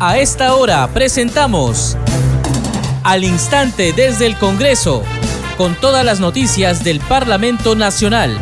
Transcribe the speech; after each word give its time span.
A 0.00 0.16
esta 0.18 0.54
hora 0.54 0.86
presentamos 0.94 1.96
Al 3.02 3.24
Instante 3.24 3.92
desde 3.92 4.26
el 4.26 4.38
Congreso, 4.38 5.02
con 5.56 5.74
todas 5.74 6.04
las 6.04 6.20
noticias 6.20 6.84
del 6.84 7.00
Parlamento 7.00 7.74
Nacional. 7.74 8.38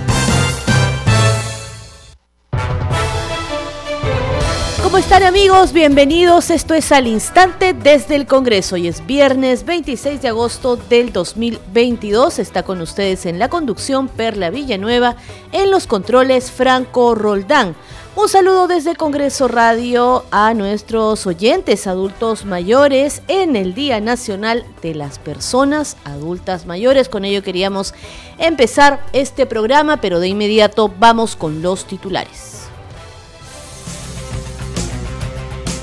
¿Cómo 4.83 4.99
están 4.99 5.23
amigos? 5.23 5.73
Bienvenidos. 5.73 6.51
Esto 6.51 6.75
es 6.75 6.93
Al 6.93 7.07
Instante 7.07 7.73
desde 7.73 8.17
el 8.17 8.27
Congreso. 8.27 8.75
Hoy 8.75 8.89
es 8.89 9.07
viernes 9.07 9.65
26 9.65 10.21
de 10.21 10.29
agosto 10.29 10.77
del 10.77 11.11
2022. 11.11 12.39
Está 12.39 12.65
con 12.65 12.83
ustedes 12.83 13.25
en 13.25 13.39
la 13.39 13.49
conducción 13.49 14.09
Perla 14.09 14.51
Villanueva, 14.51 15.17
en 15.53 15.71
los 15.71 15.87
controles 15.87 16.51
Franco 16.51 17.15
Roldán. 17.15 17.75
Un 18.19 18.31
saludo 18.31 18.67
desde 18.67 18.97
Congreso 18.97 19.47
Radio 19.47 20.25
a 20.31 20.55
nuestros 20.55 21.27
oyentes 21.27 21.87
adultos 21.87 22.47
mayores 22.47 23.21
en 23.29 23.57
el 23.57 23.75
Día 23.75 24.01
Nacional 24.01 24.65
de 24.81 24.95
las 24.95 25.19
Personas 25.19 25.99
Adultas 26.03 26.65
Mayores. 26.65 27.11
Con 27.11 27.27
ello 27.27 27.43
queríamos 27.43 27.93
empezar 28.39 29.05
este 29.13 29.45
programa, 29.45 30.01
pero 30.01 30.19
de 30.19 30.29
inmediato 30.29 30.91
vamos 30.99 31.37
con 31.37 31.61
los 31.61 31.85
titulares. 31.85 32.66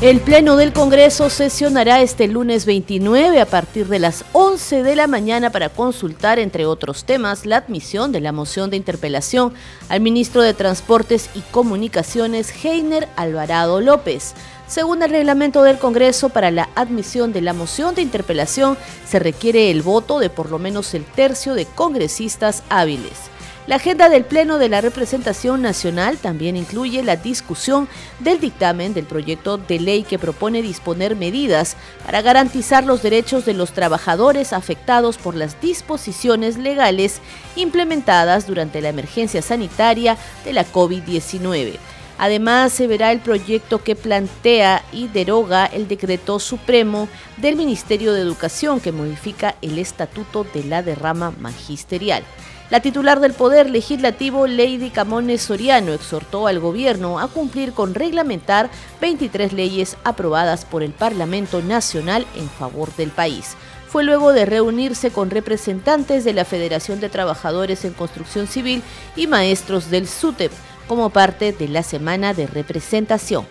El 0.03 0.19
Pleno 0.19 0.57
del 0.57 0.73
Congreso 0.73 1.29
sesionará 1.29 2.01
este 2.01 2.27
lunes 2.27 2.65
29 2.65 3.39
a 3.39 3.45
partir 3.45 3.87
de 3.87 3.99
las 3.99 4.25
11 4.33 4.83
de 4.83 4.97
la 4.97 5.07
mañana 5.07 5.49
para 5.49 5.69
consultar, 5.69 6.39
entre 6.39 6.65
otros 6.65 7.05
temas, 7.05 7.45
la 7.45 7.55
admisión 7.55 8.11
de 8.11 8.19
la 8.19 8.33
moción 8.33 8.69
de 8.69 8.75
interpelación 8.75 9.53
al 9.87 10.01
ministro 10.01 10.41
de 10.41 10.53
Transportes 10.53 11.29
y 11.35 11.39
Comunicaciones, 11.39 12.53
Heiner 12.65 13.07
Alvarado 13.15 13.79
López. 13.79 14.33
Según 14.67 15.01
el 15.03 15.09
reglamento 15.09 15.63
del 15.63 15.79
Congreso, 15.79 16.27
para 16.27 16.51
la 16.51 16.67
admisión 16.75 17.31
de 17.31 17.39
la 17.39 17.53
moción 17.53 17.95
de 17.95 18.01
interpelación 18.01 18.77
se 19.07 19.19
requiere 19.19 19.71
el 19.71 19.83
voto 19.83 20.19
de 20.19 20.29
por 20.29 20.51
lo 20.51 20.59
menos 20.59 20.93
el 20.95 21.05
tercio 21.05 21.53
de 21.53 21.65
congresistas 21.65 22.63
hábiles. 22.67 23.32
La 23.65 23.77
agenda 23.77 24.09
del 24.09 24.25
Pleno 24.25 24.57
de 24.57 24.67
la 24.67 24.81
Representación 24.81 25.61
Nacional 25.61 26.17
también 26.17 26.57
incluye 26.57 27.01
la 27.01 27.15
discusión 27.15 27.87
del 28.19 28.41
dictamen 28.41 28.93
del 28.93 29.05
proyecto 29.05 29.57
de 29.57 29.79
ley 29.79 30.03
que 30.03 30.19
propone 30.19 30.61
disponer 30.61 31.15
medidas 31.15 31.77
para 32.05 32.21
garantizar 32.21 32.83
los 32.83 33.01
derechos 33.01 33.45
de 33.45 33.53
los 33.53 33.71
trabajadores 33.71 34.51
afectados 34.51 35.17
por 35.17 35.35
las 35.35 35.61
disposiciones 35.61 36.57
legales 36.57 37.21
implementadas 37.55 38.47
durante 38.47 38.81
la 38.81 38.89
emergencia 38.89 39.41
sanitaria 39.41 40.17
de 40.43 40.51
la 40.51 40.65
COVID-19. 40.65 41.77
Además, 42.17 42.73
se 42.73 42.85
verá 42.87 43.13
el 43.13 43.19
proyecto 43.19 43.81
que 43.81 43.95
plantea 43.95 44.83
y 44.91 45.07
deroga 45.07 45.65
el 45.67 45.87
decreto 45.87 46.37
supremo 46.39 47.07
del 47.37 47.55
Ministerio 47.55 48.11
de 48.11 48.21
Educación 48.21 48.81
que 48.81 48.91
modifica 48.91 49.55
el 49.61 49.79
estatuto 49.79 50.45
de 50.53 50.65
la 50.65 50.83
derrama 50.83 51.31
magisterial. 51.39 52.23
La 52.69 52.79
titular 52.79 53.19
del 53.19 53.33
Poder 53.33 53.69
Legislativo, 53.69 54.47
Lady 54.47 54.89
Camones 54.89 55.41
Soriano, 55.41 55.93
exhortó 55.93 56.47
al 56.47 56.59
gobierno 56.59 57.19
a 57.19 57.27
cumplir 57.27 57.73
con 57.73 57.93
reglamentar 57.93 58.69
23 59.01 59.53
leyes 59.53 59.97
aprobadas 60.03 60.65
por 60.65 60.81
el 60.81 60.91
Parlamento 60.91 61.61
Nacional 61.61 62.25
en 62.35 62.49
favor 62.49 62.95
del 62.95 63.11
país. 63.11 63.55
Fue 63.89 64.03
luego 64.03 64.33
de 64.33 64.45
reunirse 64.45 65.11
con 65.11 65.29
representantes 65.29 66.23
de 66.23 66.33
la 66.33 66.45
Federación 66.45 66.99
de 66.99 67.09
Trabajadores 67.09 67.85
en 67.85 67.93
Construcción 67.93 68.47
Civil 68.47 68.81
y 69.15 69.27
maestros 69.27 69.91
del 69.91 70.07
SUTEP 70.07 70.51
como 70.87 71.11
parte 71.11 71.53
de 71.53 71.67
la 71.67 71.83
semana 71.83 72.33
de 72.33 72.47
representación. 72.47 73.45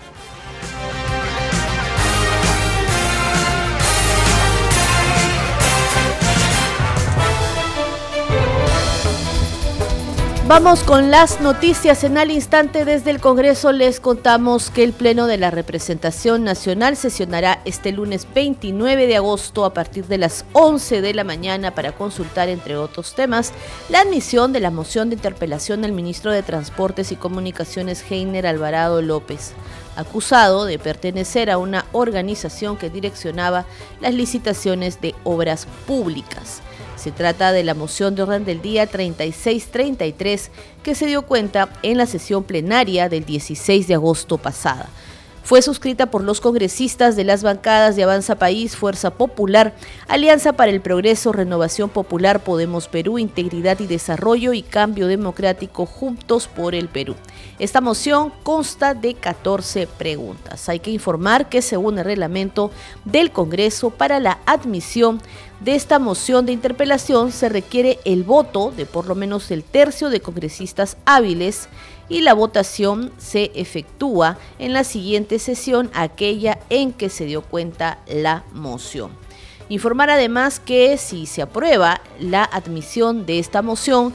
Vamos 10.48 10.82
con 10.82 11.12
las 11.12 11.40
noticias 11.40 12.02
en 12.02 12.18
al 12.18 12.32
instante 12.32 12.84
desde 12.84 13.10
el 13.10 13.20
Congreso. 13.20 13.70
Les 13.70 14.00
contamos 14.00 14.70
que 14.70 14.82
el 14.82 14.92
Pleno 14.92 15.28
de 15.28 15.38
la 15.38 15.52
Representación 15.52 16.42
Nacional 16.42 16.96
sesionará 16.96 17.60
este 17.64 17.92
lunes 17.92 18.26
29 18.34 19.06
de 19.06 19.16
agosto 19.16 19.64
a 19.64 19.72
partir 19.72 20.06
de 20.06 20.18
las 20.18 20.44
11 20.52 21.00
de 21.00 21.14
la 21.14 21.22
mañana 21.22 21.74
para 21.76 21.92
consultar, 21.92 22.48
entre 22.48 22.76
otros 22.76 23.14
temas, 23.14 23.52
la 23.88 24.00
admisión 24.00 24.52
de 24.52 24.60
la 24.60 24.72
moción 24.72 25.10
de 25.10 25.14
interpelación 25.14 25.84
al 25.84 25.92
ministro 25.92 26.32
de 26.32 26.42
Transportes 26.42 27.12
y 27.12 27.16
Comunicaciones, 27.16 28.04
Heiner 28.10 28.46
Alvarado 28.46 29.00
López 29.00 29.52
acusado 29.94 30.64
de 30.64 30.78
pertenecer 30.78 31.50
a 31.50 31.58
una 31.58 31.84
organización 31.92 32.76
que 32.76 32.90
direccionaba 32.90 33.66
las 34.00 34.14
licitaciones 34.14 35.00
de 35.00 35.14
obras 35.22 35.66
públicas. 35.86 36.62
Se 37.02 37.10
trata 37.10 37.50
de 37.50 37.64
la 37.64 37.74
moción 37.74 38.14
de 38.14 38.22
orden 38.22 38.44
del 38.44 38.62
día 38.62 38.86
3633 38.86 40.52
que 40.84 40.94
se 40.94 41.06
dio 41.06 41.22
cuenta 41.22 41.68
en 41.82 41.96
la 41.96 42.06
sesión 42.06 42.44
plenaria 42.44 43.08
del 43.08 43.24
16 43.24 43.88
de 43.88 43.94
agosto 43.94 44.38
pasada. 44.38 44.88
Fue 45.44 45.60
suscrita 45.60 46.06
por 46.06 46.22
los 46.22 46.40
congresistas 46.40 47.16
de 47.16 47.24
las 47.24 47.42
bancadas 47.42 47.96
de 47.96 48.04
Avanza 48.04 48.36
País, 48.36 48.76
Fuerza 48.76 49.10
Popular, 49.10 49.74
Alianza 50.06 50.52
para 50.52 50.70
el 50.70 50.80
Progreso, 50.80 51.32
Renovación 51.32 51.90
Popular, 51.90 52.44
Podemos 52.44 52.86
Perú, 52.86 53.18
Integridad 53.18 53.80
y 53.80 53.88
Desarrollo 53.88 54.52
y 54.52 54.62
Cambio 54.62 55.08
Democrático 55.08 55.84
Juntos 55.84 56.46
por 56.46 56.76
el 56.76 56.88
Perú. 56.88 57.16
Esta 57.58 57.80
moción 57.80 58.32
consta 58.44 58.94
de 58.94 59.14
14 59.14 59.88
preguntas. 59.88 60.68
Hay 60.68 60.78
que 60.78 60.92
informar 60.92 61.48
que 61.48 61.60
según 61.60 61.98
el 61.98 62.04
reglamento 62.04 62.70
del 63.04 63.32
Congreso 63.32 63.90
para 63.90 64.20
la 64.20 64.38
admisión 64.46 65.20
de 65.60 65.76
esta 65.76 65.98
moción 65.98 66.44
de 66.44 66.52
interpelación 66.52 67.30
se 67.30 67.48
requiere 67.48 68.00
el 68.04 68.24
voto 68.24 68.72
de 68.76 68.84
por 68.84 69.06
lo 69.06 69.14
menos 69.14 69.50
el 69.50 69.62
tercio 69.62 70.10
de 70.10 70.20
congresistas 70.20 70.96
hábiles 71.04 71.68
y 72.08 72.20
la 72.20 72.34
votación 72.34 73.12
se 73.18 73.50
efectúa 73.54 74.38
en 74.58 74.72
la 74.72 74.84
siguiente 74.84 75.38
sesión, 75.38 75.90
aquella 75.94 76.58
en 76.70 76.92
que 76.92 77.08
se 77.08 77.24
dio 77.24 77.42
cuenta 77.42 77.98
la 78.06 78.44
moción. 78.52 79.10
Informar 79.68 80.10
además 80.10 80.60
que 80.60 80.98
si 80.98 81.26
se 81.26 81.42
aprueba 81.42 82.00
la 82.20 82.44
admisión 82.44 83.24
de 83.24 83.38
esta 83.38 83.62
moción, 83.62 84.12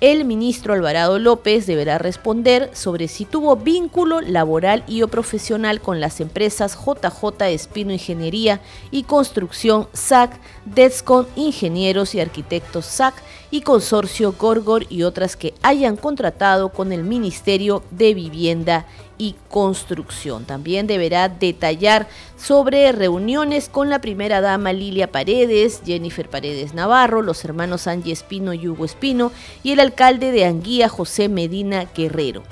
el 0.00 0.24
ministro 0.24 0.74
Alvarado 0.74 1.18
López 1.18 1.66
deberá 1.66 1.98
responder 1.98 2.70
sobre 2.72 3.08
si 3.08 3.24
tuvo 3.24 3.56
vínculo 3.56 4.20
laboral 4.20 4.84
y 4.86 5.02
o 5.02 5.08
profesional 5.08 5.80
con 5.80 6.00
las 6.00 6.20
empresas 6.20 6.78
JJ 6.78 7.42
Espino 7.46 7.92
Ingeniería 7.92 8.60
y 8.92 9.02
Construcción 9.02 9.88
SAC, 9.92 10.38
Descon 10.74 11.26
Ingenieros 11.36 12.14
y 12.14 12.20
Arquitectos 12.20 12.86
SAC 12.86 13.14
y 13.50 13.62
Consorcio 13.62 14.34
Gorgor 14.38 14.86
y 14.88 15.02
otras 15.02 15.36
que 15.36 15.54
hayan 15.62 15.96
contratado 15.96 16.68
con 16.70 16.92
el 16.92 17.04
Ministerio 17.04 17.82
de 17.90 18.14
Vivienda 18.14 18.86
y 19.16 19.34
Construcción. 19.48 20.44
También 20.44 20.86
deberá 20.86 21.28
detallar 21.28 22.08
sobre 22.36 22.92
reuniones 22.92 23.68
con 23.68 23.90
la 23.90 24.00
primera 24.00 24.40
dama 24.40 24.72
Lilia 24.72 25.10
Paredes, 25.10 25.82
Jennifer 25.84 26.28
Paredes 26.28 26.74
Navarro, 26.74 27.22
los 27.22 27.44
hermanos 27.44 27.86
Angie 27.86 28.12
Espino 28.12 28.52
y 28.52 28.68
Hugo 28.68 28.84
Espino 28.84 29.32
y 29.62 29.72
el 29.72 29.80
alcalde 29.80 30.30
de 30.30 30.44
Anguía 30.44 30.88
José 30.88 31.28
Medina 31.28 31.86
Guerrero. 31.94 32.42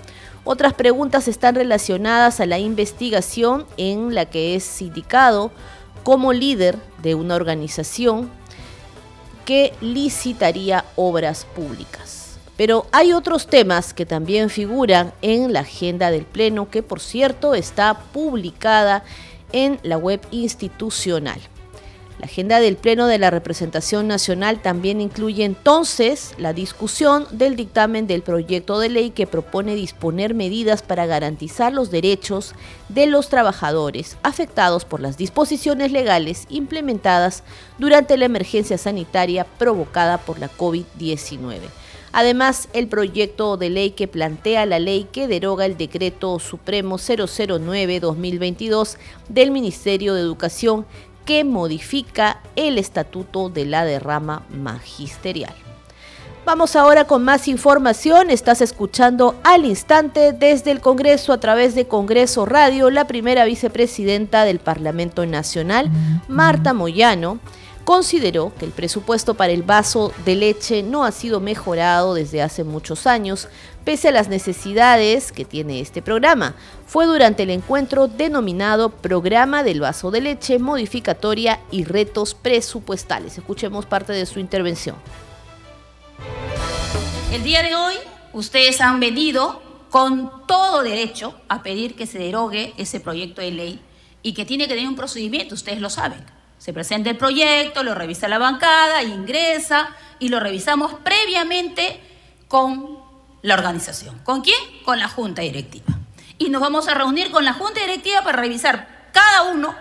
Otras 0.48 0.74
preguntas 0.74 1.26
están 1.26 1.56
relacionadas 1.56 2.38
a 2.38 2.46
la 2.46 2.60
investigación 2.60 3.66
en 3.76 4.14
la 4.14 4.26
que 4.26 4.54
es 4.54 4.62
sindicado 4.62 5.50
como 6.06 6.32
líder 6.32 6.78
de 7.02 7.16
una 7.16 7.34
organización 7.34 8.30
que 9.44 9.72
licitaría 9.80 10.84
obras 10.94 11.44
públicas. 11.46 12.38
Pero 12.56 12.86
hay 12.92 13.12
otros 13.12 13.48
temas 13.48 13.92
que 13.92 14.06
también 14.06 14.48
figuran 14.48 15.12
en 15.20 15.52
la 15.52 15.60
agenda 15.60 16.12
del 16.12 16.24
Pleno, 16.24 16.70
que 16.70 16.84
por 16.84 17.00
cierto 17.00 17.56
está 17.56 17.98
publicada 18.12 19.02
en 19.50 19.80
la 19.82 19.98
web 19.98 20.20
institucional. 20.30 21.40
La 22.18 22.24
agenda 22.24 22.60
del 22.60 22.76
Pleno 22.76 23.08
de 23.08 23.18
la 23.18 23.30
Representación 23.30 24.08
Nacional 24.08 24.62
también 24.62 25.02
incluye 25.02 25.44
entonces 25.44 26.32
la 26.38 26.54
discusión 26.54 27.26
del 27.30 27.56
dictamen 27.56 28.06
del 28.06 28.22
proyecto 28.22 28.78
de 28.78 28.88
ley 28.88 29.10
que 29.10 29.26
propone 29.26 29.74
disponer 29.74 30.32
medidas 30.32 30.80
para 30.80 31.04
garantizar 31.04 31.74
los 31.74 31.90
derechos 31.90 32.54
de 32.88 33.06
los 33.06 33.28
trabajadores 33.28 34.16
afectados 34.22 34.86
por 34.86 35.00
las 35.00 35.18
disposiciones 35.18 35.92
legales 35.92 36.46
implementadas 36.48 37.42
durante 37.78 38.16
la 38.16 38.24
emergencia 38.24 38.78
sanitaria 38.78 39.44
provocada 39.58 40.16
por 40.16 40.38
la 40.38 40.50
COVID-19. 40.50 41.58
Además, 42.12 42.70
el 42.72 42.88
proyecto 42.88 43.58
de 43.58 43.68
ley 43.68 43.90
que 43.90 44.08
plantea 44.08 44.64
la 44.64 44.78
ley 44.78 45.06
que 45.12 45.28
deroga 45.28 45.66
el 45.66 45.76
decreto 45.76 46.38
supremo 46.38 46.96
009-2022 46.96 48.96
del 49.28 49.50
Ministerio 49.50 50.14
de 50.14 50.22
Educación 50.22 50.86
que 51.26 51.44
modifica 51.44 52.40
el 52.54 52.78
estatuto 52.78 53.50
de 53.50 53.66
la 53.66 53.84
derrama 53.84 54.44
magisterial. 54.48 55.54
Vamos 56.46 56.76
ahora 56.76 57.06
con 57.06 57.24
más 57.24 57.48
información. 57.48 58.30
Estás 58.30 58.60
escuchando 58.60 59.34
al 59.42 59.64
instante 59.64 60.32
desde 60.32 60.70
el 60.70 60.80
Congreso 60.80 61.32
a 61.32 61.40
través 61.40 61.74
de 61.74 61.88
Congreso 61.88 62.46
Radio. 62.46 62.88
La 62.88 63.08
primera 63.08 63.44
vicepresidenta 63.44 64.44
del 64.44 64.60
Parlamento 64.60 65.26
Nacional, 65.26 65.90
Marta 66.28 66.72
Moyano, 66.72 67.40
consideró 67.84 68.52
que 68.56 68.64
el 68.64 68.70
presupuesto 68.70 69.34
para 69.34 69.52
el 69.52 69.64
vaso 69.64 70.12
de 70.24 70.36
leche 70.36 70.84
no 70.84 71.04
ha 71.04 71.10
sido 71.10 71.40
mejorado 71.40 72.14
desde 72.14 72.42
hace 72.42 72.62
muchos 72.62 73.08
años, 73.08 73.48
pese 73.86 74.08
a 74.08 74.10
las 74.10 74.26
necesidades 74.28 75.30
que 75.30 75.44
tiene 75.44 75.80
este 75.80 76.02
programa. 76.02 76.56
Fue 76.86 77.06
durante 77.06 77.44
el 77.44 77.50
encuentro 77.50 78.08
denominado 78.08 78.90
Programa 78.90 79.62
del 79.62 79.80
Vaso 79.80 80.10
de 80.10 80.20
Leche, 80.20 80.58
Modificatoria 80.58 81.60
y 81.70 81.84
Retos 81.84 82.34
Presupuestales. 82.34 83.38
Escuchemos 83.38 83.86
parte 83.86 84.12
de 84.12 84.26
su 84.26 84.40
intervención. 84.40 84.96
El 87.32 87.44
día 87.44 87.62
de 87.62 87.76
hoy 87.76 87.94
ustedes 88.32 88.80
han 88.80 88.98
venido 88.98 89.62
con 89.88 90.32
todo 90.48 90.82
derecho 90.82 91.40
a 91.48 91.62
pedir 91.62 91.94
que 91.94 92.08
se 92.08 92.18
derogue 92.18 92.74
ese 92.78 92.98
proyecto 92.98 93.40
de 93.40 93.52
ley 93.52 93.80
y 94.20 94.34
que 94.34 94.44
tiene 94.44 94.66
que 94.66 94.74
tener 94.74 94.88
un 94.88 94.96
procedimiento, 94.96 95.54
ustedes 95.54 95.80
lo 95.80 95.90
saben. 95.90 96.26
Se 96.58 96.72
presenta 96.72 97.08
el 97.08 97.16
proyecto, 97.16 97.84
lo 97.84 97.94
revisa 97.94 98.26
la 98.26 98.38
bancada, 98.38 99.04
ingresa 99.04 99.94
y 100.18 100.28
lo 100.28 100.40
revisamos 100.40 100.94
previamente 101.04 102.00
con 102.48 102.95
la 103.46 103.54
organización. 103.54 104.18
¿Con 104.24 104.40
quién? 104.40 104.58
Con 104.84 104.98
la 104.98 105.08
junta 105.08 105.42
directiva. 105.42 105.86
Y 106.36 106.48
nos 106.48 106.60
vamos 106.60 106.88
a 106.88 106.94
reunir 106.94 107.30
con 107.30 107.44
la 107.44 107.52
junta 107.52 107.80
directiva 107.80 108.22
para 108.24 108.38
revisar 108.38 109.08
cada 109.12 109.44
uno, 109.44 109.72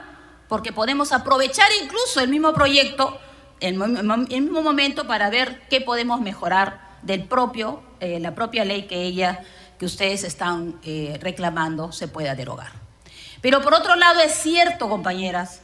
porque 0.48 0.72
podemos 0.72 1.12
aprovechar 1.12 1.68
incluso 1.84 2.20
el 2.20 2.30
mismo 2.30 2.54
proyecto, 2.54 3.20
en 3.62 3.82
el 3.82 4.42
mismo 4.44 4.62
momento 4.62 5.08
para 5.08 5.32
ver 5.32 5.64
qué 5.68 5.82
podemos 5.82 6.22
mejorar 6.22 7.00
del 7.02 7.24
propio, 7.24 7.82
eh, 8.02 8.20
la 8.20 8.36
propia 8.36 8.66
ley 8.66 8.84
que 8.84 9.02
ella, 9.02 9.44
que 9.80 9.88
ustedes 9.88 10.24
están 10.24 10.80
eh, 10.84 11.18
reclamando, 11.20 11.92
se 11.92 12.08
pueda 12.08 12.36
derogar. 12.36 12.72
Pero 13.42 13.64
por 13.64 13.74
otro 13.74 13.96
lado 13.96 14.20
es 14.20 14.34
cierto, 14.34 14.88
compañeras, 14.88 15.62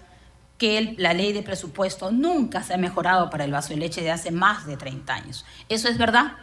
que 0.57 0.95
la 0.97 1.13
ley 1.13 1.33
de 1.33 1.43
presupuesto 1.43 2.09
nunca 2.11 2.63
se 2.63 2.73
ha 2.73 2.77
mejorado 2.77 3.29
para 3.29 3.43
el 3.43 3.51
vaso 3.51 3.69
de 3.69 3.77
leche 3.77 4.01
de 4.01 4.09
hace 4.09 4.31
más 4.31 4.65
de 4.65 4.75
30 4.75 5.13
años. 5.13 5.45
Eso 5.69 5.87
es 5.87 5.99
verdad. 5.99 6.37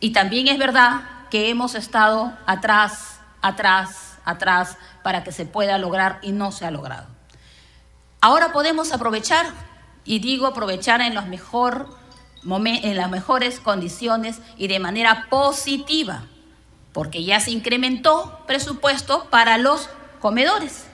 Y 0.00 0.10
también 0.10 0.48
es 0.48 0.58
verdad 0.58 1.02
que 1.30 1.50
hemos 1.50 1.74
estado 1.74 2.32
atrás, 2.46 3.20
atrás, 3.42 4.18
atrás 4.24 4.76
para 5.02 5.24
que 5.24 5.32
se 5.32 5.46
pueda 5.46 5.78
lograr 5.78 6.18
y 6.22 6.32
no 6.32 6.52
se 6.52 6.64
ha 6.66 6.70
logrado. 6.70 7.06
Ahora 8.20 8.52
podemos 8.52 8.92
aprovechar, 8.92 9.46
y 10.04 10.20
digo 10.20 10.46
aprovechar 10.46 11.00
en 11.00 11.14
los 11.14 11.24
las 12.44 13.10
mejores 13.10 13.60
condiciones 13.60 14.40
y 14.56 14.68
de 14.68 14.80
manera 14.80 15.26
positiva, 15.28 16.24
porque 16.92 17.24
ya 17.24 17.40
se 17.40 17.50
incrementó 17.50 18.42
presupuesto 18.46 19.28
para 19.30 19.58
los 19.58 19.88
comedores. 20.20 20.84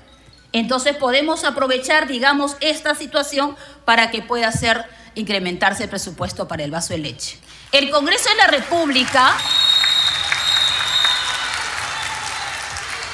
Entonces 0.52 0.96
podemos 0.96 1.44
aprovechar, 1.44 2.06
digamos, 2.06 2.56
esta 2.60 2.94
situación 2.94 3.56
para 3.84 4.10
que 4.10 4.22
pueda 4.22 4.52
ser 4.52 4.84
incrementarse 5.14 5.84
el 5.84 5.90
presupuesto 5.90 6.46
para 6.46 6.64
el 6.64 6.70
vaso 6.70 6.92
de 6.92 6.98
leche. 6.98 7.38
El 7.72 7.90
Congreso 7.90 8.28
de 8.30 8.36
la 8.36 8.46
República 8.46 9.36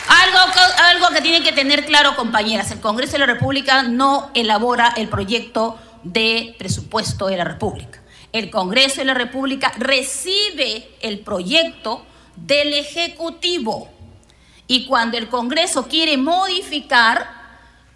Algo, 0.08 0.38
algo, 0.85 1.08
que 1.14 1.20
tienen 1.20 1.44
que 1.44 1.52
tener 1.52 1.87
claro, 1.87 2.17
compañeras, 2.17 2.70
el 2.73 2.81
Congreso 2.81 3.12
de 3.12 3.20
la 3.20 3.26
República 3.26 3.85
no 3.85 4.31
elabora 4.35 4.93
el 4.97 5.08
proyecto 5.08 5.79
de 6.02 6.56
presupuesto 6.58 7.29
de 7.29 7.37
la 7.37 7.44
República 7.44 8.00
el 8.32 8.50
Congreso 8.50 8.99
de 8.99 9.06
la 9.06 9.14
República 9.14 9.73
recibe 9.76 10.88
el 11.00 11.20
proyecto 11.20 12.05
del 12.37 12.75
Ejecutivo. 12.75 13.88
Y 14.67 14.87
cuando 14.87 15.19
el 15.19 15.29
Congreso 15.29 15.88
quiere 15.88 16.17
modificar 16.17 17.41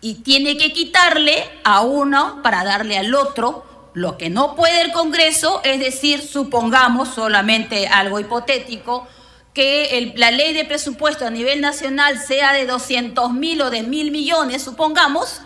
y 0.00 0.14
tiene 0.14 0.56
que 0.56 0.72
quitarle 0.72 1.48
a 1.62 1.82
uno 1.82 2.42
para 2.42 2.64
darle 2.64 2.98
al 2.98 3.14
otro, 3.14 3.64
lo 3.94 4.19
que 4.19 4.29
no 4.29 4.56
puede 4.56 4.82
el 4.82 4.93
Congreso 4.93 5.61
es 5.64 5.81
decir, 5.81 6.20
supongamos 6.20 7.08
solamente 7.08 7.87
algo 7.87 8.20
hipotético, 8.20 9.06
que 9.55 10.12
la 10.17 10.32
ley 10.32 10.52
de 10.52 10.64
presupuesto 10.64 11.25
a 11.25 11.31
nivel 11.31 11.61
nacional 11.61 12.19
sea 12.19 12.52
de 12.52 12.67
200 12.67 13.32
mil 13.32 13.62
o 13.62 13.70
de 13.70 13.85
mil 13.85 14.11
millones, 14.11 14.62
supongamos, 14.62 15.43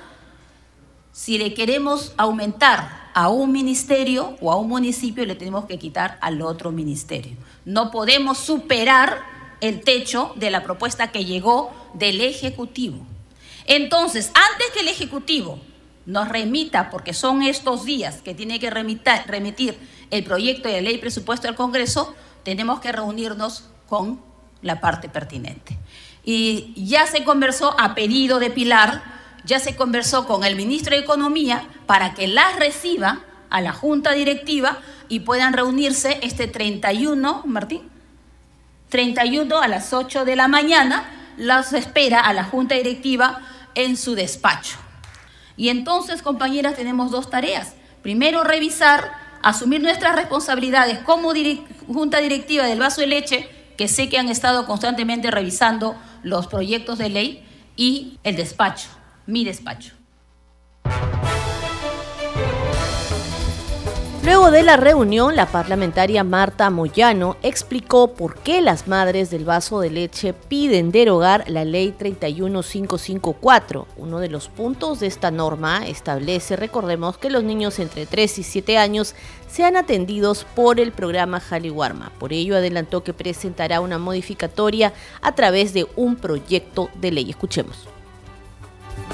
si 1.12 1.36
le 1.36 1.52
queremos 1.52 2.14
aumentar 2.16 3.10
a 3.12 3.28
un 3.28 3.52
ministerio 3.52 4.36
o 4.40 4.50
a 4.50 4.56
un 4.56 4.68
municipio 4.68 5.26
le 5.26 5.34
tenemos 5.34 5.66
que 5.66 5.78
quitar 5.78 6.18
al 6.22 6.40
otro 6.40 6.70
ministerio. 6.70 7.36
No 7.66 7.90
podemos 7.90 8.38
superar 8.38 9.22
el 9.60 9.82
techo 9.82 10.32
de 10.36 10.50
la 10.50 10.62
propuesta 10.62 11.10
que 11.10 11.24
llegó 11.24 11.70
del 11.94 12.20
Ejecutivo. 12.20 13.04
Entonces, 13.66 14.30
antes 14.34 14.70
que 14.72 14.80
el 14.80 14.88
Ejecutivo 14.88 15.58
nos 16.08 16.28
remita, 16.28 16.88
porque 16.88 17.12
son 17.12 17.42
estos 17.42 17.84
días 17.84 18.22
que 18.22 18.34
tiene 18.34 18.58
que 18.58 18.70
remitir 18.70 19.78
el 20.10 20.24
proyecto 20.24 20.68
de 20.68 20.80
ley 20.80 20.96
presupuesto 20.98 21.48
al 21.48 21.54
Congreso, 21.54 22.14
tenemos 22.44 22.80
que 22.80 22.90
reunirnos 22.92 23.68
con 23.86 24.20
la 24.62 24.80
parte 24.80 25.08
pertinente. 25.10 25.76
Y 26.24 26.72
ya 26.76 27.06
se 27.06 27.24
conversó 27.24 27.78
a 27.78 27.94
pedido 27.94 28.38
de 28.38 28.50
Pilar 28.50 29.18
ya 29.48 29.58
se 29.58 29.76
conversó 29.76 30.26
con 30.26 30.44
el 30.44 30.56
ministro 30.56 30.94
de 30.94 31.02
Economía 31.02 31.66
para 31.86 32.12
que 32.12 32.28
las 32.28 32.56
reciba 32.56 33.20
a 33.48 33.60
la 33.62 33.72
junta 33.72 34.12
directiva 34.12 34.78
y 35.08 35.20
puedan 35.20 35.54
reunirse 35.54 36.18
este 36.22 36.46
31, 36.46 37.44
Martín, 37.46 37.88
31 38.90 39.58
a 39.58 39.68
las 39.68 39.94
8 39.94 40.26
de 40.26 40.36
la 40.36 40.48
mañana, 40.48 41.32
las 41.38 41.72
espera 41.72 42.20
a 42.20 42.34
la 42.34 42.44
junta 42.44 42.74
directiva 42.74 43.40
en 43.74 43.96
su 43.96 44.14
despacho. 44.14 44.76
Y 45.58 45.68
entonces, 45.68 46.22
compañeras, 46.22 46.76
tenemos 46.76 47.10
dos 47.10 47.28
tareas. 47.28 47.74
Primero, 48.02 48.44
revisar, 48.44 49.12
asumir 49.42 49.82
nuestras 49.82 50.16
responsabilidades 50.16 51.00
como 51.00 51.34
junta 51.86 52.20
directiva 52.20 52.64
del 52.64 52.78
vaso 52.78 53.02
de 53.02 53.08
leche, 53.08 53.50
que 53.76 53.88
sé 53.88 54.08
que 54.08 54.18
han 54.18 54.30
estado 54.30 54.64
constantemente 54.64 55.30
revisando 55.30 55.94
los 56.22 56.46
proyectos 56.46 56.96
de 56.96 57.10
ley, 57.10 57.44
y 57.76 58.18
el 58.24 58.34
despacho 58.34 58.88
mi 59.28 59.44
despacho. 59.44 59.92
Luego 64.28 64.50
de 64.50 64.62
la 64.62 64.76
reunión, 64.76 65.36
la 65.36 65.46
parlamentaria 65.46 66.22
Marta 66.22 66.68
Moyano 66.68 67.38
explicó 67.42 68.12
por 68.12 68.38
qué 68.40 68.60
las 68.60 68.86
madres 68.86 69.30
del 69.30 69.46
vaso 69.46 69.80
de 69.80 69.88
leche 69.88 70.34
piden 70.34 70.90
derogar 70.90 71.48
la 71.48 71.64
ley 71.64 71.92
31554. 71.92 73.86
Uno 73.96 74.20
de 74.20 74.28
los 74.28 74.50
puntos 74.50 75.00
de 75.00 75.06
esta 75.06 75.30
norma 75.30 75.88
establece, 75.88 76.56
recordemos, 76.56 77.16
que 77.16 77.30
los 77.30 77.42
niños 77.42 77.78
entre 77.78 78.04
3 78.04 78.40
y 78.40 78.42
7 78.42 78.76
años 78.76 79.14
sean 79.48 79.78
atendidos 79.78 80.44
por 80.54 80.78
el 80.78 80.92
programa 80.92 81.40
Jaliwarma. 81.40 82.12
Por 82.18 82.34
ello, 82.34 82.54
adelantó 82.54 83.02
que 83.02 83.14
presentará 83.14 83.80
una 83.80 83.96
modificatoria 83.96 84.92
a 85.22 85.34
través 85.34 85.72
de 85.72 85.86
un 85.96 86.16
proyecto 86.16 86.90
de 87.00 87.12
ley. 87.12 87.30
Escuchemos. 87.30 87.88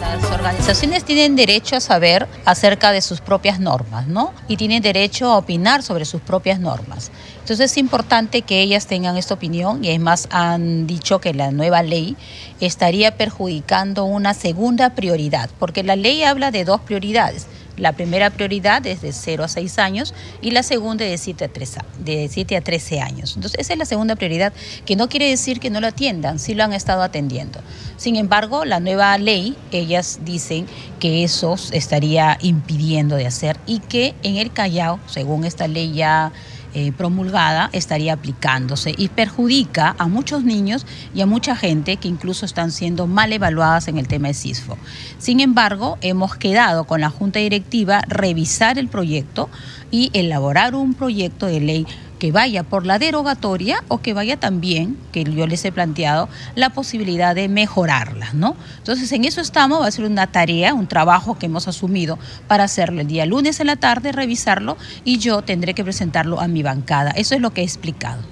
Las 0.00 0.24
organizaciones 0.30 1.04
tienen 1.04 1.36
derecho 1.36 1.76
a 1.76 1.80
saber 1.80 2.26
acerca 2.44 2.90
de 2.92 3.00
sus 3.00 3.20
propias 3.20 3.60
normas, 3.60 4.06
¿no? 4.06 4.32
Y 4.48 4.56
tienen 4.56 4.82
derecho 4.82 5.30
a 5.30 5.38
opinar 5.38 5.82
sobre 5.82 6.04
sus 6.04 6.20
propias 6.20 6.58
normas. 6.58 7.10
Entonces 7.40 7.70
es 7.72 7.78
importante 7.78 8.42
que 8.42 8.60
ellas 8.60 8.86
tengan 8.86 9.16
esta 9.16 9.34
opinión 9.34 9.84
y 9.84 9.90
es 9.90 10.00
más 10.00 10.28
han 10.30 10.86
dicho 10.86 11.20
que 11.20 11.34
la 11.34 11.50
nueva 11.50 11.82
ley 11.82 12.16
estaría 12.60 13.16
perjudicando 13.16 14.04
una 14.04 14.34
segunda 14.34 14.94
prioridad, 14.94 15.50
porque 15.58 15.82
la 15.82 15.96
ley 15.96 16.24
habla 16.24 16.50
de 16.50 16.64
dos 16.64 16.80
prioridades. 16.80 17.46
La 17.76 17.92
primera 17.92 18.30
prioridad 18.30 18.86
es 18.86 19.02
de 19.02 19.12
0 19.12 19.44
a 19.44 19.48
6 19.48 19.78
años 19.78 20.14
y 20.40 20.52
la 20.52 20.62
segunda 20.62 21.04
de 21.04 21.18
7 21.18 21.44
a 21.44 21.48
13, 21.48 21.80
de 21.98 22.28
7 22.30 22.56
a 22.56 22.60
13 22.60 23.00
años. 23.00 23.34
Entonces, 23.34 23.60
esa 23.60 23.72
es 23.72 23.78
la 23.78 23.84
segunda 23.84 24.16
prioridad, 24.16 24.52
que 24.86 24.96
no 24.96 25.08
quiere 25.08 25.28
decir 25.28 25.58
que 25.60 25.70
no 25.70 25.80
lo 25.80 25.88
atiendan, 25.88 26.38
sí 26.38 26.54
lo 26.54 26.64
han 26.64 26.72
estado 26.72 27.02
atendiendo. 27.02 27.60
Sin 27.96 28.16
embargo, 28.16 28.64
la 28.64 28.80
nueva 28.80 29.16
ley, 29.18 29.56
ellas 29.72 30.20
dicen 30.24 30.66
que 31.00 31.24
eso 31.24 31.56
estaría 31.72 32.38
impidiendo 32.42 33.16
de 33.16 33.26
hacer 33.26 33.58
y 33.66 33.80
que 33.80 34.14
en 34.22 34.36
el 34.36 34.52
Callao, 34.52 35.00
según 35.06 35.44
esta 35.44 35.66
ley 35.68 35.92
ya 35.92 36.32
eh, 36.74 36.92
promulgada 36.92 37.70
estaría 37.72 38.12
aplicándose 38.12 38.94
y 38.96 39.08
perjudica 39.08 39.94
a 39.98 40.08
muchos 40.08 40.44
niños 40.44 40.86
y 41.14 41.20
a 41.20 41.26
mucha 41.26 41.54
gente 41.54 41.96
que 41.96 42.08
incluso 42.08 42.44
están 42.44 42.72
siendo 42.72 43.06
mal 43.06 43.32
evaluadas 43.32 43.88
en 43.88 43.98
el 43.98 44.08
tema 44.08 44.28
de 44.28 44.34
CISFO. 44.34 44.76
Sin 45.18 45.40
embargo, 45.40 45.98
hemos 46.00 46.36
quedado 46.36 46.84
con 46.84 47.00
la 47.00 47.10
Junta 47.10 47.38
Directiva 47.38 48.02
revisar 48.08 48.78
el 48.78 48.88
proyecto 48.88 49.48
y 49.90 50.10
elaborar 50.12 50.74
un 50.74 50.94
proyecto 50.94 51.46
de 51.46 51.60
ley 51.60 51.86
que 52.18 52.32
vaya 52.32 52.62
por 52.62 52.86
la 52.86 52.98
derogatoria 52.98 53.82
o 53.88 53.98
que 53.98 54.14
vaya 54.14 54.38
también, 54.38 54.96
que 55.12 55.24
yo 55.24 55.46
les 55.46 55.64
he 55.64 55.72
planteado, 55.72 56.28
la 56.54 56.70
posibilidad 56.70 57.34
de 57.34 57.48
mejorarla, 57.48 58.32
¿no? 58.32 58.56
Entonces, 58.78 59.10
en 59.12 59.24
eso 59.24 59.40
estamos, 59.40 59.82
va 59.82 59.86
a 59.86 59.90
ser 59.90 60.04
una 60.04 60.26
tarea, 60.28 60.74
un 60.74 60.86
trabajo 60.86 61.38
que 61.38 61.46
hemos 61.46 61.68
asumido 61.68 62.18
para 62.48 62.64
hacerlo 62.64 63.00
el 63.00 63.06
día 63.06 63.26
lunes 63.26 63.60
en 63.60 63.66
la 63.66 63.76
tarde, 63.76 64.12
revisarlo 64.12 64.76
y 65.04 65.18
yo 65.18 65.42
tendré 65.42 65.74
que 65.74 65.84
presentarlo 65.84 66.40
a 66.40 66.48
mi 66.48 66.62
bancada. 66.62 67.10
Eso 67.10 67.34
es 67.34 67.40
lo 67.40 67.52
que 67.52 67.62
he 67.62 67.64
explicado. 67.64 68.22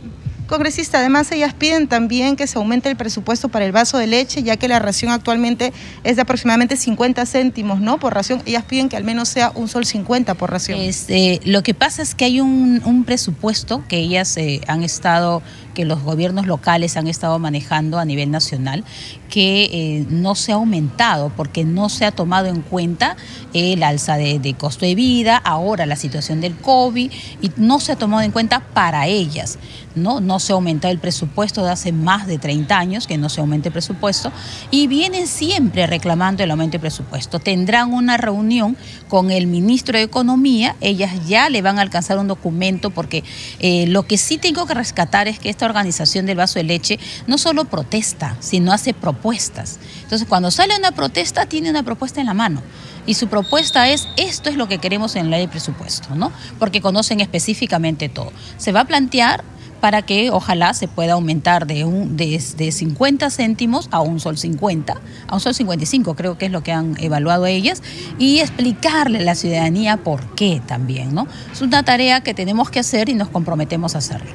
Congresista, 0.46 0.98
además 0.98 1.30
ellas 1.32 1.54
piden 1.54 1.88
también 1.88 2.36
que 2.36 2.46
se 2.46 2.58
aumente 2.58 2.90
el 2.90 2.96
presupuesto 2.96 3.48
para 3.48 3.64
el 3.64 3.72
vaso 3.72 3.98
de 3.98 4.06
leche, 4.06 4.42
ya 4.42 4.56
que 4.56 4.68
la 4.68 4.78
ración 4.78 5.10
actualmente 5.10 5.72
es 6.04 6.16
de 6.16 6.22
aproximadamente 6.22 6.76
50 6.76 7.24
céntimos, 7.26 7.80
¿no? 7.80 7.98
Por 7.98 8.14
ración. 8.14 8.42
Ellas 8.44 8.64
piden 8.64 8.88
que 8.88 8.96
al 8.96 9.04
menos 9.04 9.28
sea 9.28 9.52
un 9.54 9.68
sol 9.68 9.86
50 9.86 10.34
por 10.34 10.50
ración. 10.50 10.80
Este, 10.80 11.40
lo 11.44 11.62
que 11.62 11.74
pasa 11.74 12.02
es 12.02 12.14
que 12.14 12.24
hay 12.24 12.40
un, 12.40 13.02
presupuesto 13.06 13.82
que 13.88 13.96
ellas 13.98 14.36
eh, 14.36 14.60
han 14.68 14.82
estado 14.84 15.42
que 15.74 15.84
los 15.84 16.02
gobiernos 16.02 16.46
locales 16.46 16.96
han 16.96 17.08
estado 17.08 17.38
manejando 17.38 17.98
a 17.98 18.04
nivel 18.04 18.30
nacional, 18.30 18.84
que 19.28 19.64
eh, 19.72 20.06
no 20.10 20.34
se 20.34 20.52
ha 20.52 20.56
aumentado 20.56 21.32
porque 21.36 21.64
no 21.64 21.88
se 21.88 22.04
ha 22.04 22.10
tomado 22.12 22.48
en 22.48 22.60
cuenta 22.60 23.16
el 23.54 23.82
alza 23.82 24.16
de, 24.16 24.54
costo 24.58 24.84
de 24.84 24.94
vida, 24.94 25.36
ahora 25.36 25.86
la 25.86 25.96
situación 25.96 26.40
del 26.40 26.56
COVID, 26.56 27.10
y 27.40 27.50
no 27.56 27.80
se 27.80 27.92
ha 27.92 27.96
tomado 27.96 28.22
en 28.22 28.30
cuenta 28.30 28.60
para 28.60 29.06
ellas. 29.06 29.58
¿no? 29.94 30.20
no 30.20 30.38
se 30.38 30.52
ha 30.52 30.54
aumentado 30.54 30.92
el 30.92 30.98
presupuesto 30.98 31.62
de 31.62 31.70
hace 31.70 31.92
más 31.92 32.26
de 32.26 32.38
30 32.38 32.78
años, 32.78 33.06
que 33.06 33.18
no 33.18 33.28
se 33.28 33.40
aumente 33.40 33.68
el 33.68 33.72
presupuesto, 33.72 34.32
y 34.70 34.86
vienen 34.86 35.26
siempre 35.26 35.86
reclamando 35.86 36.42
el 36.42 36.50
aumento 36.50 36.72
de 36.72 36.80
presupuesto. 36.80 37.38
Tendrán 37.38 37.92
una 37.92 38.16
reunión 38.16 38.76
con 39.08 39.30
el 39.30 39.46
ministro 39.46 39.98
de 39.98 40.04
Economía, 40.04 40.76
ellas 40.80 41.26
ya 41.26 41.48
le 41.48 41.62
van 41.62 41.78
a 41.78 41.82
alcanzar 41.82 42.18
un 42.18 42.28
documento, 42.28 42.90
porque 42.90 43.24
eh, 43.58 43.86
lo 43.86 44.04
que 44.04 44.18
sí 44.18 44.38
tengo 44.38 44.66
que 44.66 44.74
rescatar 44.74 45.28
es 45.28 45.38
que 45.38 45.50
esta 45.50 45.61
organización 45.66 46.26
del 46.26 46.38
vaso 46.38 46.58
de 46.58 46.64
leche 46.64 46.98
no 47.26 47.38
solo 47.38 47.64
protesta, 47.64 48.36
sino 48.40 48.72
hace 48.72 48.94
propuestas. 48.94 49.78
Entonces, 50.02 50.28
cuando 50.28 50.50
sale 50.50 50.76
una 50.76 50.92
protesta, 50.92 51.46
tiene 51.46 51.70
una 51.70 51.82
propuesta 51.82 52.20
en 52.20 52.26
la 52.26 52.34
mano. 52.34 52.62
Y 53.06 53.14
su 53.14 53.28
propuesta 53.28 53.88
es, 53.88 54.08
esto 54.16 54.48
es 54.48 54.56
lo 54.56 54.68
que 54.68 54.78
queremos 54.78 55.16
en 55.16 55.30
la 55.30 55.36
ley 55.36 55.46
de 55.46 55.50
presupuesto, 55.50 56.14
¿no? 56.14 56.30
Porque 56.58 56.80
conocen 56.80 57.20
específicamente 57.20 58.08
todo. 58.08 58.32
Se 58.58 58.70
va 58.70 58.80
a 58.80 58.84
plantear 58.84 59.42
para 59.82 60.02
que 60.02 60.30
ojalá 60.30 60.74
se 60.74 60.86
pueda 60.86 61.14
aumentar 61.14 61.66
de, 61.66 61.84
un, 61.84 62.16
de, 62.16 62.38
50 62.38 63.28
céntimos 63.30 63.88
a 63.90 64.00
un 64.00 64.20
sol 64.20 64.38
50, 64.38 64.94
a 65.26 65.34
un 65.34 65.40
sol 65.40 65.54
55 65.54 66.14
creo 66.14 66.38
que 66.38 66.46
es 66.46 66.52
lo 66.52 66.62
que 66.62 66.70
han 66.70 66.94
evaluado 67.00 67.46
ellas, 67.46 67.82
y 68.16 68.38
explicarle 68.38 69.18
a 69.18 69.22
la 69.22 69.34
ciudadanía 69.34 69.96
por 69.96 70.36
qué 70.36 70.62
también, 70.64 71.12
¿no? 71.12 71.26
Es 71.52 71.62
una 71.62 71.82
tarea 71.82 72.20
que 72.20 72.32
tenemos 72.32 72.70
que 72.70 72.78
hacer 72.78 73.08
y 73.08 73.14
nos 73.14 73.28
comprometemos 73.28 73.96
a 73.96 73.98
hacerlo. 73.98 74.30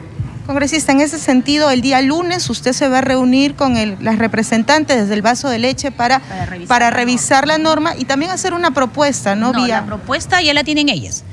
Congresista, 0.48 0.94
en 0.94 1.02
ese 1.02 1.20
sentido, 1.20 1.70
el 1.70 1.82
día 1.82 2.02
lunes 2.02 2.50
usted 2.50 2.72
se 2.72 2.88
va 2.88 3.00
a 3.00 3.02
reunir 3.02 3.56
con 3.56 3.76
las 4.02 4.18
representantes 4.18 4.96
desde 4.96 5.14
el 5.14 5.22
vaso 5.22 5.50
de 5.50 5.60
leche 5.60 5.92
para, 5.92 6.22
para 6.70 6.90
revisar, 6.90 7.46
la, 7.46 7.58
norma. 7.58 7.96
y 7.98 8.06
también 8.06 8.32
hacer 8.32 8.54
una 8.54 8.72
propuesta, 8.72 9.36
¿no? 9.36 9.52
no 9.52 9.68
La 9.68 9.86
propuesta 9.86 10.42
ya 10.42 10.54
la 10.54 10.64
tienen 10.64 10.88
ellas. 10.88 11.26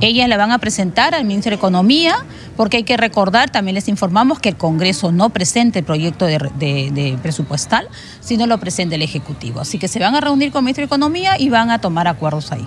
Ellas 0.00 0.26
la 0.26 0.38
van 0.38 0.52
a 0.52 0.58
presentar 0.58 1.14
al 1.14 1.26
ministro 1.26 1.50
de 1.50 1.56
Economía, 1.56 2.24
porque 2.56 2.78
hay 2.78 2.84
que 2.84 2.96
recordar, 2.96 3.50
también 3.50 3.74
les 3.74 3.88
informamos 3.88 4.40
que 4.40 4.48
el 4.48 4.56
Congreso 4.56 5.12
no 5.12 5.28
presente 5.28 5.80
el 5.80 5.84
proyecto 5.84 6.24
de, 6.24 6.38
de 6.38 7.18
presupuestal, 7.20 7.88
sino 8.20 8.46
lo 8.46 8.58
presente 8.58 8.94
el 8.94 9.02
Ejecutivo. 9.02 9.60
Así 9.60 9.78
que 9.78 9.86
se 9.86 9.98
van 9.98 10.14
a 10.14 10.22
reunir 10.22 10.50
con 10.50 10.60
el 10.60 10.64
ministro 10.64 10.80
de 10.80 10.86
Economía 10.86 11.38
y 11.38 11.50
van 11.50 11.70
a 11.70 11.78
tomar 11.78 12.08
acuerdos 12.08 12.50
ahí. 12.52 12.66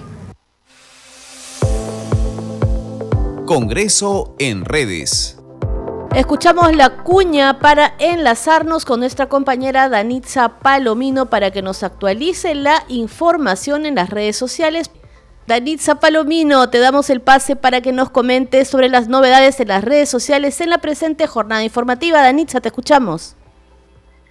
Congreso 3.48 4.36
en 4.38 4.66
redes. 4.66 5.40
Escuchamos 6.16 6.74
la 6.74 6.92
cuña 7.04 7.60
para 7.60 7.94
enlazarnos 8.00 8.86
con 8.86 9.02
nuestra 9.02 9.26
compañera 9.26 9.90
Danitza 9.90 10.60
Palomino 10.60 11.26
para 11.26 11.52
que 11.52 11.62
nos 11.62 11.84
actualice 11.84 12.56
la 12.56 12.84
información 12.88 13.86
en 13.86 13.96
las 13.96 14.10
redes 14.12 14.38
sociales. 14.38 14.90
Danitza 15.46 16.00
Palomino, 16.00 16.70
te 16.70 16.80
damos 16.80 17.10
el 17.10 17.20
pase 17.20 17.58
para 17.58 17.82
que 17.82 17.92
nos 17.92 18.12
comentes 18.12 18.70
sobre 18.70 18.88
las 18.88 19.10
novedades 19.10 19.60
en 19.60 19.68
las 19.68 19.84
redes 19.84 20.08
sociales 20.08 20.62
en 20.62 20.70
la 20.70 20.78
presente 20.78 21.28
jornada 21.28 21.66
informativa. 21.66 22.22
Danitza, 22.22 22.62
te 22.62 22.70
escuchamos. 22.70 23.36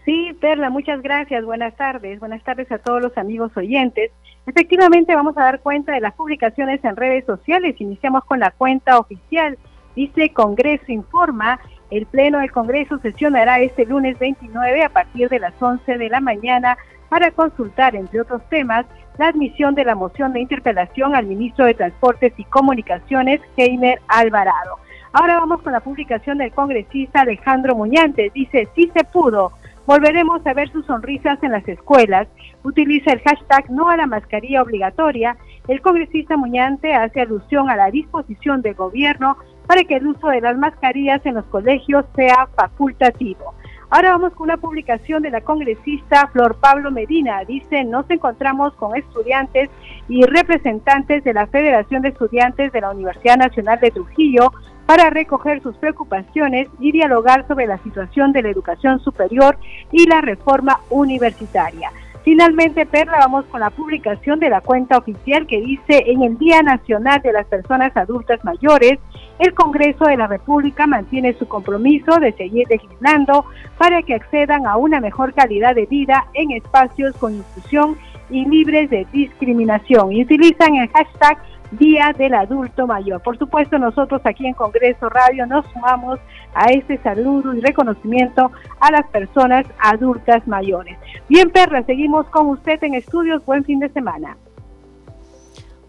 Sí, 0.06 0.32
Perla, 0.40 0.70
muchas 0.70 1.02
gracias. 1.02 1.44
Buenas 1.44 1.76
tardes. 1.76 2.18
Buenas 2.18 2.42
tardes 2.44 2.72
a 2.72 2.78
todos 2.78 3.02
los 3.02 3.18
amigos 3.18 3.54
oyentes. 3.58 4.10
Efectivamente, 4.46 5.14
vamos 5.14 5.36
a 5.36 5.42
dar 5.42 5.60
cuenta 5.60 5.92
de 5.92 6.00
las 6.00 6.14
publicaciones 6.14 6.82
en 6.82 6.96
redes 6.96 7.26
sociales. 7.26 7.78
Iniciamos 7.78 8.24
con 8.24 8.40
la 8.40 8.52
cuenta 8.52 8.98
oficial. 8.98 9.58
Dice 9.94 10.32
Congreso 10.32 10.90
Informa 10.90 11.60
el 11.90 12.06
Pleno 12.06 12.38
del 12.38 12.52
Congreso 12.52 12.98
sesionará 12.98 13.60
este 13.60 13.84
lunes 13.86 14.18
29 14.18 14.84
a 14.84 14.88
partir 14.88 15.28
de 15.28 15.38
las 15.38 15.54
11 15.60 15.98
de 15.98 16.08
la 16.08 16.20
mañana 16.20 16.76
para 17.08 17.30
consultar, 17.30 17.94
entre 17.94 18.20
otros 18.20 18.42
temas, 18.48 18.86
la 19.18 19.28
admisión 19.28 19.74
de 19.74 19.84
la 19.84 19.94
moción 19.94 20.32
de 20.32 20.40
interpelación 20.40 21.14
al 21.14 21.26
ministro 21.26 21.66
de 21.66 21.74
Transportes 21.74 22.32
y 22.36 22.44
Comunicaciones, 22.44 23.40
Heimer 23.56 24.00
Alvarado. 24.08 24.78
Ahora 25.12 25.38
vamos 25.38 25.62
con 25.62 25.72
la 25.72 25.78
publicación 25.78 26.38
del 26.38 26.50
congresista 26.50 27.20
Alejandro 27.20 27.76
Muñante. 27.76 28.32
Dice, 28.34 28.68
sí 28.74 28.90
se 28.92 29.04
pudo. 29.04 29.52
Volveremos 29.86 30.44
a 30.44 30.54
ver 30.54 30.70
sus 30.72 30.86
sonrisas 30.86 31.40
en 31.42 31.52
las 31.52 31.68
escuelas. 31.68 32.26
Utiliza 32.64 33.12
el 33.12 33.20
hashtag 33.20 33.70
no 33.70 33.90
a 33.90 33.96
la 33.96 34.08
mascarilla 34.08 34.62
obligatoria. 34.62 35.36
El 35.68 35.82
congresista 35.82 36.36
Muñante 36.36 36.94
hace 36.94 37.20
alusión 37.20 37.70
a 37.70 37.76
la 37.76 37.92
disposición 37.92 38.60
del 38.62 38.74
gobierno 38.74 39.36
para 39.66 39.84
que 39.84 39.96
el 39.96 40.06
uso 40.06 40.28
de 40.28 40.40
las 40.40 40.56
mascarillas 40.56 41.24
en 41.24 41.34
los 41.34 41.44
colegios 41.46 42.04
sea 42.14 42.48
facultativo. 42.54 43.54
Ahora 43.90 44.10
vamos 44.10 44.32
con 44.32 44.46
una 44.46 44.56
publicación 44.56 45.22
de 45.22 45.30
la 45.30 45.42
congresista 45.42 46.26
Flor 46.32 46.56
Pablo 46.56 46.90
Medina. 46.90 47.44
Dice, 47.44 47.84
nos 47.84 48.10
encontramos 48.10 48.74
con 48.74 48.96
estudiantes 48.96 49.70
y 50.08 50.24
representantes 50.24 51.22
de 51.22 51.32
la 51.32 51.46
Federación 51.46 52.02
de 52.02 52.08
Estudiantes 52.08 52.72
de 52.72 52.80
la 52.80 52.90
Universidad 52.90 53.36
Nacional 53.36 53.78
de 53.80 53.92
Trujillo 53.92 54.52
para 54.86 55.10
recoger 55.10 55.62
sus 55.62 55.76
preocupaciones 55.76 56.68
y 56.80 56.92
dialogar 56.92 57.46
sobre 57.46 57.66
la 57.66 57.78
situación 57.78 58.32
de 58.32 58.42
la 58.42 58.50
educación 58.50 58.98
superior 59.00 59.56
y 59.92 60.06
la 60.06 60.20
reforma 60.20 60.80
universitaria. 60.90 61.90
Finalmente, 62.24 62.86
Perla, 62.86 63.18
vamos 63.18 63.44
con 63.46 63.60
la 63.60 63.68
publicación 63.68 64.40
de 64.40 64.48
la 64.48 64.62
cuenta 64.62 64.96
oficial 64.96 65.46
que 65.46 65.60
dice, 65.60 66.04
en 66.06 66.22
el 66.22 66.38
Día 66.38 66.62
Nacional 66.62 67.20
de 67.20 67.32
las 67.32 67.44
Personas 67.46 67.94
Adultas 67.94 68.42
Mayores, 68.44 68.98
el 69.38 69.52
Congreso 69.52 70.06
de 70.06 70.16
la 70.16 70.26
República 70.26 70.86
mantiene 70.86 71.34
su 71.34 71.46
compromiso 71.46 72.18
de 72.20 72.32
seguir 72.32 72.66
legislando 72.70 73.44
para 73.76 74.00
que 74.02 74.14
accedan 74.14 74.66
a 74.66 74.78
una 74.78 75.00
mejor 75.00 75.34
calidad 75.34 75.74
de 75.74 75.84
vida 75.84 76.26
en 76.32 76.52
espacios 76.52 77.14
con 77.16 77.34
inclusión 77.34 77.98
y 78.30 78.46
libres 78.46 78.88
de 78.88 79.06
discriminación. 79.12 80.10
Y 80.12 80.22
utilizan 80.22 80.76
el 80.76 80.88
hashtag 80.88 81.36
Día 81.78 82.14
del 82.16 82.34
Adulto 82.34 82.86
Mayor. 82.86 83.22
Por 83.22 83.38
supuesto, 83.38 83.78
nosotros 83.78 84.20
aquí 84.24 84.46
en 84.46 84.54
Congreso 84.54 85.08
Radio 85.08 85.46
nos 85.46 85.66
sumamos 85.72 86.18
a 86.54 86.66
este 86.66 86.98
saludo 87.02 87.54
y 87.54 87.60
reconocimiento 87.60 88.50
a 88.80 88.90
las 88.90 89.06
personas 89.08 89.66
adultas 89.78 90.46
mayores. 90.46 90.98
Bien, 91.28 91.50
Perla, 91.50 91.82
seguimos 91.84 92.26
con 92.26 92.48
usted 92.48 92.82
en 92.82 92.94
estudios. 92.94 93.44
Buen 93.44 93.64
fin 93.64 93.80
de 93.80 93.88
semana. 93.90 94.36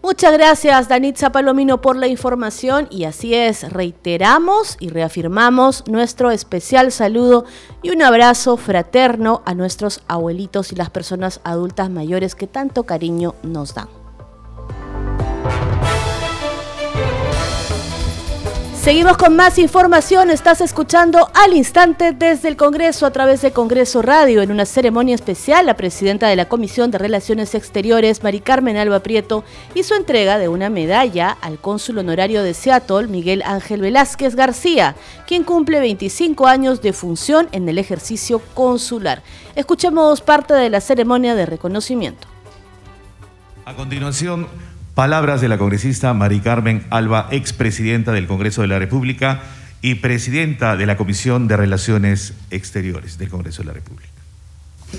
Muchas 0.06 0.34
gracias, 0.34 0.88
Danitza 0.88 1.32
Palomino, 1.32 1.80
por 1.80 1.96
la 1.96 2.06
información. 2.06 2.86
Y 2.90 3.04
así 3.04 3.34
es, 3.34 3.72
reiteramos 3.72 4.76
y 4.78 4.90
reafirmamos 4.90 5.82
nuestro 5.88 6.30
especial 6.30 6.92
saludo 6.92 7.44
y 7.82 7.90
un 7.90 8.02
abrazo 8.02 8.56
fraterno 8.56 9.42
a 9.46 9.54
nuestros 9.54 10.04
abuelitos 10.06 10.70
y 10.70 10.76
las 10.76 10.90
personas 10.90 11.40
adultas 11.42 11.90
mayores 11.90 12.36
que 12.36 12.46
tanto 12.46 12.84
cariño 12.84 13.34
nos 13.42 13.74
dan. 13.74 14.05
Seguimos 18.86 19.16
con 19.16 19.34
más 19.34 19.58
información. 19.58 20.30
Estás 20.30 20.60
escuchando 20.60 21.28
al 21.34 21.54
instante 21.54 22.12
desde 22.12 22.46
el 22.46 22.56
Congreso 22.56 23.04
a 23.04 23.10
través 23.10 23.42
de 23.42 23.50
Congreso 23.50 24.00
Radio. 24.00 24.42
En 24.42 24.52
una 24.52 24.64
ceremonia 24.64 25.16
especial, 25.16 25.66
la 25.66 25.74
presidenta 25.74 26.28
de 26.28 26.36
la 26.36 26.44
Comisión 26.44 26.92
de 26.92 26.98
Relaciones 26.98 27.56
Exteriores, 27.56 28.22
Mari 28.22 28.38
Carmen 28.38 28.76
Alba 28.76 29.00
Prieto, 29.00 29.42
hizo 29.74 29.96
entrega 29.96 30.38
de 30.38 30.46
una 30.46 30.70
medalla 30.70 31.36
al 31.40 31.58
cónsul 31.58 31.98
honorario 31.98 32.44
de 32.44 32.54
Seattle, 32.54 33.08
Miguel 33.08 33.42
Ángel 33.44 33.80
Velázquez 33.80 34.36
García, 34.36 34.94
quien 35.26 35.42
cumple 35.42 35.80
25 35.80 36.46
años 36.46 36.80
de 36.80 36.92
función 36.92 37.48
en 37.50 37.68
el 37.68 37.78
ejercicio 37.78 38.40
consular. 38.54 39.20
Escuchemos 39.56 40.20
parte 40.20 40.54
de 40.54 40.70
la 40.70 40.80
ceremonia 40.80 41.34
de 41.34 41.44
reconocimiento. 41.44 42.28
A 43.64 43.74
continuación, 43.74 44.46
Palabras 44.96 45.42
de 45.42 45.48
la 45.48 45.58
congresista 45.58 46.14
Mari 46.14 46.40
Carmen 46.40 46.86
Alba, 46.88 47.28
expresidenta 47.30 48.12
del 48.12 48.26
Congreso 48.26 48.62
de 48.62 48.68
la 48.68 48.78
República 48.78 49.42
y 49.82 49.96
presidenta 49.96 50.74
de 50.74 50.86
la 50.86 50.96
Comisión 50.96 51.48
de 51.48 51.56
Relaciones 51.58 52.32
Exteriores 52.50 53.18
del 53.18 53.28
Congreso 53.28 53.60
de 53.60 53.66
la 53.66 53.72
República. 53.74 54.08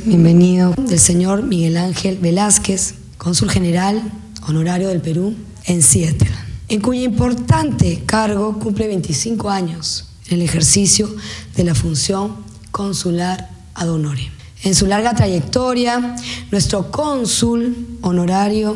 Bienvenido 0.05 0.75
del 0.77 0.99
señor 0.99 1.41
Miguel 1.41 1.77
Ángel 1.77 2.19
Velázquez, 2.19 2.93
cónsul 3.17 3.49
general 3.49 4.03
honorario 4.47 4.89
del 4.89 5.01
Perú 5.01 5.35
en 5.65 5.81
Seattle. 5.81 6.29
en 6.69 6.79
cuyo 6.79 7.01
importante 7.01 8.03
cargo 8.05 8.59
cumple 8.59 8.85
25 8.85 9.49
años 9.49 10.11
en 10.27 10.35
el 10.35 10.41
ejercicio 10.43 11.09
de 11.55 11.63
la 11.63 11.73
función 11.73 12.35
consular 12.69 13.49
ad 13.73 13.89
honorem. 13.89 14.36
En 14.63 14.73
su 14.73 14.87
larga 14.87 15.13
trayectoria, 15.13 16.15
nuestro 16.51 16.89
cónsul 16.89 17.99
honorario 18.01 18.75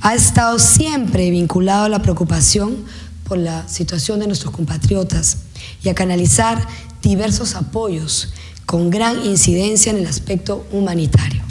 ha 0.00 0.14
estado 0.14 0.58
siempre 0.58 1.30
vinculado 1.30 1.84
a 1.84 1.88
la 1.88 2.00
preocupación 2.00 2.76
por 3.24 3.38
la 3.38 3.68
situación 3.68 4.20
de 4.20 4.26
nuestros 4.26 4.54
compatriotas 4.54 5.38
y 5.82 5.90
a 5.90 5.94
canalizar 5.94 6.66
diversos 7.02 7.54
apoyos 7.56 8.32
con 8.64 8.90
gran 8.90 9.24
incidencia 9.24 9.90
en 9.90 9.98
el 9.98 10.06
aspecto 10.06 10.66
humanitario. 10.72 11.42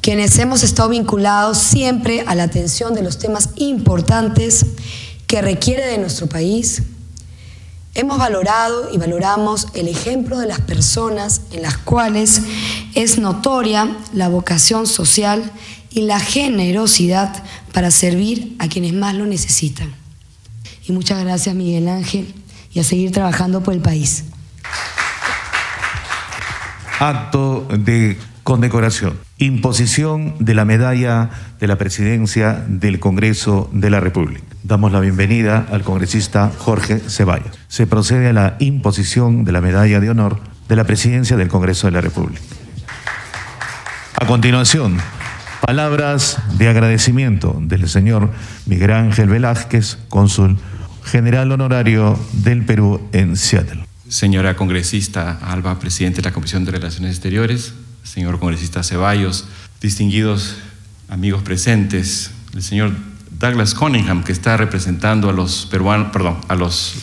Quienes 0.00 0.36
hemos 0.38 0.62
estado 0.62 0.88
vinculados 0.88 1.58
siempre 1.58 2.24
a 2.26 2.34
la 2.34 2.42
atención 2.42 2.94
de 2.94 3.02
los 3.02 3.18
temas 3.18 3.50
importantes 3.56 4.66
que 5.26 5.40
requiere 5.40 5.86
de 5.86 5.98
nuestro 5.98 6.26
país, 6.26 6.82
Hemos 7.96 8.18
valorado 8.18 8.92
y 8.92 8.98
valoramos 8.98 9.68
el 9.74 9.86
ejemplo 9.86 10.40
de 10.40 10.48
las 10.48 10.60
personas 10.60 11.42
en 11.52 11.62
las 11.62 11.78
cuales 11.78 12.40
es 12.94 13.18
notoria 13.18 13.88
la 14.12 14.28
vocación 14.28 14.86
social 14.86 15.50
y 15.90 16.02
la 16.02 16.20
generosidad 16.20 17.42
para 17.72 17.90
servir 17.90 18.56
a 18.58 18.68
quienes 18.68 18.92
más 18.92 19.14
lo 19.14 19.26
necesitan. 19.26 19.92
Y 20.86 20.92
muchas 20.92 21.22
gracias 21.22 21.54
Miguel 21.54 21.88
Ángel 21.88 22.34
y 22.72 22.80
a 22.80 22.84
seguir 22.84 23.12
trabajando 23.12 23.62
por 23.62 23.74
el 23.74 23.80
país. 23.80 24.24
Acto 26.98 27.66
de 27.70 28.18
condecoración. 28.42 29.18
Imposición 29.38 30.36
de 30.38 30.54
la 30.54 30.64
medalla 30.64 31.30
de 31.58 31.66
la 31.66 31.76
presidencia 31.76 32.64
del 32.68 33.00
Congreso 33.00 33.68
de 33.72 33.90
la 33.90 34.00
República. 34.00 34.42
Damos 34.62 34.92
la 34.92 35.00
bienvenida 35.00 35.66
al 35.70 35.82
congresista 35.82 36.52
Jorge 36.58 37.00
Ceballos. 37.00 37.58
Se 37.68 37.86
procede 37.86 38.28
a 38.28 38.32
la 38.32 38.56
imposición 38.60 39.44
de 39.44 39.52
la 39.52 39.60
medalla 39.60 40.00
de 40.00 40.10
honor 40.10 40.40
de 40.68 40.76
la 40.76 40.84
presidencia 40.84 41.36
del 41.36 41.48
Congreso 41.48 41.86
de 41.86 41.92
la 41.92 42.00
República. 42.00 42.40
A 44.16 44.26
continuación, 44.26 44.98
palabras 45.60 46.38
de 46.56 46.68
agradecimiento 46.68 47.58
del 47.60 47.88
señor 47.88 48.30
Miguel 48.64 48.92
Ángel 48.92 49.28
Velázquez, 49.28 49.98
cónsul 50.08 50.56
general 51.04 51.50
honorario 51.50 52.16
del 52.32 52.64
Perú 52.64 53.08
en 53.12 53.36
Seattle. 53.36 53.84
Señora 54.08 54.54
congresista 54.54 55.40
Alba, 55.42 55.80
presidente 55.80 56.22
de 56.22 56.28
la 56.28 56.32
Comisión 56.32 56.64
de 56.64 56.70
Relaciones 56.70 57.10
Exteriores, 57.10 57.74
señor 58.04 58.38
congresista 58.38 58.84
Ceballos, 58.84 59.48
distinguidos 59.80 60.58
amigos 61.08 61.42
presentes, 61.42 62.30
el 62.54 62.62
señor 62.62 62.92
Douglas 63.32 63.74
Cunningham, 63.74 64.22
que 64.22 64.30
está 64.30 64.56
representando 64.56 65.28
a 65.28 65.32
los 65.32 65.66
peruanos, 65.66 66.12
perdón, 66.12 66.38
a 66.46 66.54
los 66.54 66.94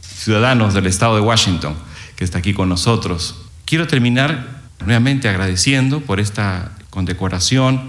ciudadanos 0.00 0.72
del 0.72 0.86
estado 0.86 1.16
de 1.16 1.20
Washington, 1.20 1.74
que 2.16 2.24
está 2.24 2.38
aquí 2.38 2.54
con 2.54 2.70
nosotros. 2.70 3.42
Quiero 3.66 3.86
terminar 3.86 4.55
nuevamente 4.84 5.28
agradeciendo 5.28 6.00
por 6.00 6.20
esta 6.20 6.72
condecoración 6.90 7.82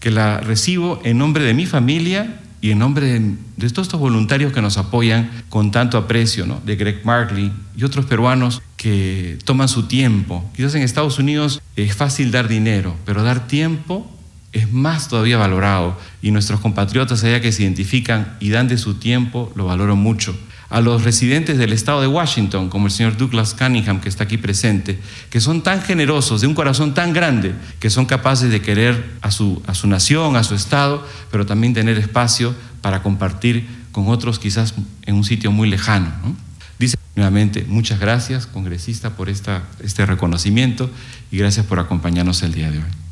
que 0.00 0.10
la 0.10 0.38
recibo 0.38 1.00
en 1.04 1.18
nombre 1.18 1.44
de 1.44 1.54
mi 1.54 1.66
familia 1.66 2.40
y 2.60 2.70
en 2.70 2.78
nombre 2.78 3.06
de, 3.06 3.36
todos 3.70 3.86
estos 3.86 4.00
voluntarios 4.00 4.52
que 4.52 4.62
nos 4.62 4.78
apoyan 4.78 5.30
con 5.48 5.70
tanto 5.70 5.98
aprecio, 5.98 6.46
¿no? 6.46 6.60
de 6.64 6.76
Greg 6.76 7.04
Markley 7.04 7.52
y 7.76 7.84
otros 7.84 8.06
peruanos 8.06 8.62
que 8.76 9.38
toman 9.44 9.68
su 9.68 9.84
tiempo. 9.84 10.48
Quizás 10.54 10.74
en 10.74 10.82
Estados 10.82 11.18
Unidos 11.18 11.62
es 11.76 11.94
fácil 11.94 12.30
dar 12.30 12.48
dinero, 12.48 12.96
pero 13.04 13.22
dar 13.22 13.46
tiempo 13.46 14.10
es 14.52 14.72
más 14.72 15.08
todavía 15.08 15.36
valorado 15.36 15.98
y 16.22 16.30
nuestros 16.30 16.60
compatriotas 16.60 17.22
allá 17.24 17.40
que 17.40 17.52
se 17.52 17.62
identifican 17.62 18.36
y 18.40 18.50
dan 18.50 18.68
de 18.68 18.78
su 18.78 18.94
tiempo 18.94 19.52
lo 19.54 19.66
valoro 19.66 19.96
mucho 19.96 20.36
a 20.68 20.80
los 20.80 21.04
residentes 21.04 21.58
del 21.58 21.72
estado 21.72 22.00
de 22.00 22.06
Washington, 22.06 22.68
como 22.68 22.86
el 22.86 22.92
señor 22.92 23.16
Douglas 23.16 23.54
Cunningham, 23.54 24.00
que 24.00 24.08
está 24.08 24.24
aquí 24.24 24.36
presente, 24.36 24.98
que 25.30 25.40
son 25.40 25.62
tan 25.62 25.80
generosos, 25.82 26.40
de 26.40 26.46
un 26.46 26.54
corazón 26.54 26.94
tan 26.94 27.12
grande, 27.12 27.54
que 27.78 27.90
son 27.90 28.06
capaces 28.06 28.50
de 28.50 28.60
querer 28.60 29.12
a 29.22 29.30
su, 29.30 29.62
a 29.66 29.74
su 29.74 29.86
nación, 29.86 30.36
a 30.36 30.44
su 30.44 30.54
estado, 30.54 31.06
pero 31.30 31.46
también 31.46 31.74
tener 31.74 31.98
espacio 31.98 32.54
para 32.80 33.02
compartir 33.02 33.66
con 33.92 34.08
otros 34.08 34.38
quizás 34.38 34.74
en 35.02 35.14
un 35.14 35.24
sitio 35.24 35.50
muy 35.52 35.68
lejano. 35.68 36.10
Dice 36.78 36.96
nuevamente, 37.14 37.64
muchas 37.68 37.98
gracias, 37.98 38.46
congresista, 38.46 39.10
por 39.10 39.30
esta, 39.30 39.62
este 39.82 40.04
reconocimiento 40.04 40.90
y 41.30 41.38
gracias 41.38 41.64
por 41.64 41.78
acompañarnos 41.78 42.42
el 42.42 42.52
día 42.52 42.70
de 42.70 42.78
hoy. 42.78 43.05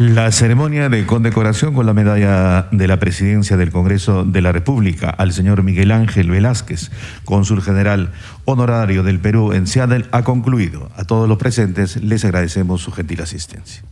La 0.00 0.32
ceremonia 0.32 0.88
de 0.88 1.04
condecoración 1.04 1.74
con 1.74 1.84
la 1.84 1.92
medalla 1.92 2.68
de 2.70 2.88
la 2.88 2.98
presidencia 2.98 3.58
del 3.58 3.70
Congreso 3.70 4.24
de 4.24 4.40
la 4.40 4.50
República 4.50 5.10
al 5.10 5.30
señor 5.34 5.62
Miguel 5.62 5.90
Ángel 5.92 6.30
Velázquez, 6.30 6.90
cónsul 7.26 7.60
general 7.60 8.10
honorario 8.46 9.02
del 9.02 9.20
Perú 9.20 9.52
en 9.52 9.66
Seattle, 9.66 10.06
ha 10.10 10.24
concluido. 10.24 10.90
A 10.96 11.04
todos 11.04 11.28
los 11.28 11.36
presentes 11.36 12.02
les 12.02 12.24
agradecemos 12.24 12.80
su 12.80 12.92
gentil 12.92 13.20
asistencia. 13.20 13.82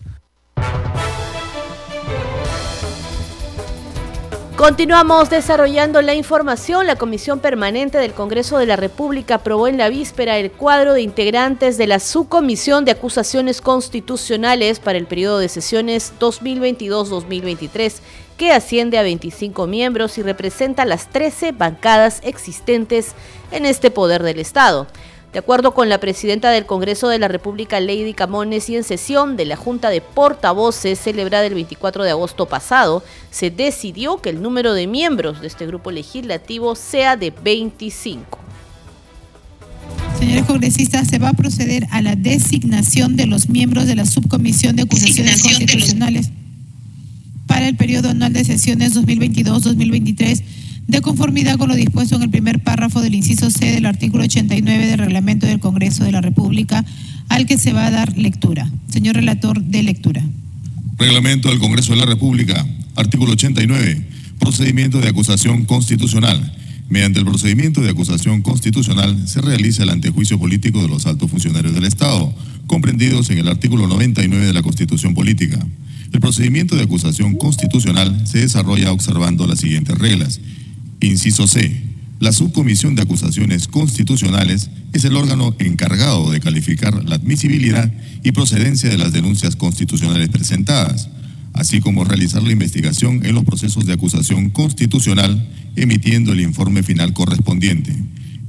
Continuamos 4.59 5.31
desarrollando 5.31 6.03
la 6.03 6.17
información. 6.17 6.89
La 6.89 6.97
Comisión 6.97 7.39
Permanente 7.39 7.97
del 7.97 8.13
Congreso 8.13 8.59
de 8.59 8.67
la 8.67 8.75
República 8.75 9.37
aprobó 9.37 9.69
en 9.69 9.79
la 9.79 9.89
víspera 9.89 10.37
el 10.37 10.51
cuadro 10.51 10.95
de 10.95 11.03
integrantes 11.03 11.79
de 11.79 11.87
la 11.87 12.01
Subcomisión 12.01 12.85
de 12.85 12.91
Acusaciones 12.91 13.61
Constitucionales 13.61 14.81
para 14.81 14.99
el 14.99 15.07
periodo 15.07 15.39
de 15.39 15.49
sesiones 15.49 16.13
2022-2023, 16.19 18.01
que 18.37 18.51
asciende 18.51 18.99
a 18.99 19.05
25 19.05 19.69
miembros 19.69 20.19
y 20.19 20.23
representa 20.23 20.85
las 20.85 21.09
13 21.09 21.53
bancadas 21.53 22.21
existentes 22.25 23.13
en 23.53 23.65
este 23.65 23.93
poder 23.93 24.25
del 24.25 24.41
Estado. 24.41 24.89
De 25.33 25.39
acuerdo 25.39 25.75
con 25.75 25.91
la 25.91 26.01
presidenta 26.01 26.51
del 26.51 26.65
Congreso 26.65 27.09
de 27.09 27.19
la 27.19 27.29
República, 27.29 27.81
Lady 27.81 28.15
Camones, 28.15 28.71
y 28.71 28.77
en 28.77 28.85
sesión 28.85 29.37
de 29.37 29.45
la 29.45 29.57
Junta 29.57 29.91
de 29.91 30.01
Portavoces 30.01 30.99
celebrada 30.99 31.45
el 31.45 31.55
24 31.55 32.03
de 32.03 32.11
agosto 32.11 32.47
pasado, 32.47 33.05
se 33.31 33.51
decidió 33.51 34.23
que 34.23 34.31
el 34.31 34.41
número 34.41 34.73
de 34.73 34.87
miembros 34.87 35.43
de 35.43 35.49
este 35.49 35.67
grupo 35.67 35.91
legislativo 35.91 36.75
sea 36.75 37.17
de 37.17 37.31
25. 37.31 38.39
Señores 40.19 40.47
congresistas, 40.47 41.09
se 41.09 41.19
va 41.19 41.29
a 41.29 41.35
proceder 41.35 41.87
a 41.91 42.01
la 42.01 42.17
designación 42.17 43.15
de 43.17 43.27
los 43.27 43.51
miembros 43.51 43.87
de 43.87 43.97
la 43.97 44.07
Subcomisión 44.07 44.77
de 44.77 44.83
Acusaciones 44.83 45.43
Constitucionales 45.43 46.31
para 47.47 47.69
el 47.69 47.77
periodo 47.77 48.09
anual 48.09 48.33
de 48.33 48.45
sesiones 48.45 48.97
2022-2023 48.97 50.43
de 50.89 51.03
conformidad 51.03 51.59
con 51.59 51.69
lo 51.69 51.77
dispuesto 51.77 52.17
en 52.17 52.23
el 52.23 52.31
primer 52.31 52.61
párrafo 52.61 53.03
del 53.03 53.15
inciso 53.15 53.51
C 53.51 53.67
del 53.73 53.87
artículo 53.87 54.25
89 54.25 54.87
del 54.87 54.99
reglamento 54.99 55.47
del 55.47 55.61
Congreso 55.61 56.03
de 56.03 56.13
la 56.13 56.23
República, 56.23 56.85
al 57.29 57.47
que 57.47 57.59
se 57.59 57.75
va 57.75 57.87
a 57.87 57.91
dar 57.91 58.17
lectura. 58.17 58.71
Señor 58.91 59.15
relator, 59.15 59.63
de 59.63 59.83
lectura. 59.83 60.23
Reglamento 60.97 61.51
del 61.51 61.59
Congreso 61.59 61.93
de 61.93 61.99
la 61.99 62.07
República, 62.07 62.67
artículo 62.97 63.33
89, 63.33 64.09
procedimiento 64.39 64.99
de 65.01 65.09
acusación 65.09 65.67
constitucional. 65.67 66.55
Mediante 66.89 67.19
el 67.19 67.27
procedimiento 67.27 67.83
de 67.83 67.91
acusación 67.91 68.41
constitucional 68.41 69.29
se 69.29 69.43
realiza 69.43 69.83
el 69.83 69.91
antejuicio 69.91 70.39
político 70.39 70.81
de 70.81 70.89
los 70.89 71.05
altos 71.05 71.31
funcionarios 71.31 71.75
del 71.75 71.85
Estado, 71.85 72.35
comprendidos 72.67 73.29
en 73.29 73.39
el 73.39 73.49
artículo 73.49 73.87
99 73.89 74.47
de 74.47 74.55
la 74.55 74.63
Constitución 74.63 75.13
Política. 75.13 75.59
El 76.15 76.21
procedimiento 76.21 76.77
de 76.77 76.85
acusación 76.85 77.37
constitucional 77.37 78.27
se 78.27 78.39
desarrolla 78.39 78.91
observando 78.91 79.47
las 79.47 79.61
siguientes 79.61 79.99
reglas. 79.99 80.41
Inciso 81.01 81.47
C. 81.47 81.81
La 82.19 82.33
Subcomisión 82.33 82.97
de 82.97 83.03
Acusaciones 83.03 83.69
Constitucionales 83.69 84.71
es 84.93 85.05
el 85.05 85.17
órgano 85.17 85.55
encargado 85.61 86.31
de 86.33 86.41
calificar 86.41 87.05
la 87.05 87.15
admisibilidad 87.15 87.93
y 88.25 88.33
procedencia 88.33 88.89
de 88.89 88.99
las 88.99 89.13
denuncias 89.13 89.55
constitucionales 89.55 90.29
presentadas, 90.29 91.09
así 91.53 91.81
como 91.81 92.05
realizar 92.05 92.43
la 92.43 92.51
investigación 92.51 93.25
en 93.25 93.37
los 93.37 93.45
procesos 93.45 93.87
de 93.87 93.93
acusación 93.93 94.51
constitucional, 94.51 95.49
emitiendo 95.77 96.33
el 96.33 96.41
informe 96.41 96.83
final 96.83 97.13
correspondiente. 97.13 97.95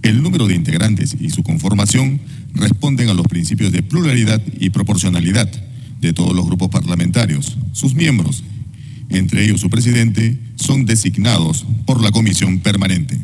El 0.01 0.23
número 0.23 0.47
de 0.47 0.55
integrantes 0.55 1.15
y 1.19 1.29
su 1.29 1.43
conformación 1.43 2.19
responden 2.55 3.09
a 3.09 3.13
los 3.13 3.27
principios 3.27 3.71
de 3.71 3.83
pluralidad 3.83 4.41
y 4.59 4.71
proporcionalidad 4.71 5.51
de 6.01 6.13
todos 6.13 6.35
los 6.35 6.47
grupos 6.47 6.69
parlamentarios, 6.69 7.57
sus 7.73 7.93
miembros 7.93 8.43
entre 9.09 9.43
ellos 9.43 9.61
su 9.61 9.69
presidente, 9.69 10.37
son 10.55 10.85
designados 10.85 11.65
por 11.85 12.01
la 12.01 12.11
comisión 12.11 12.59
permanente. 12.59 13.19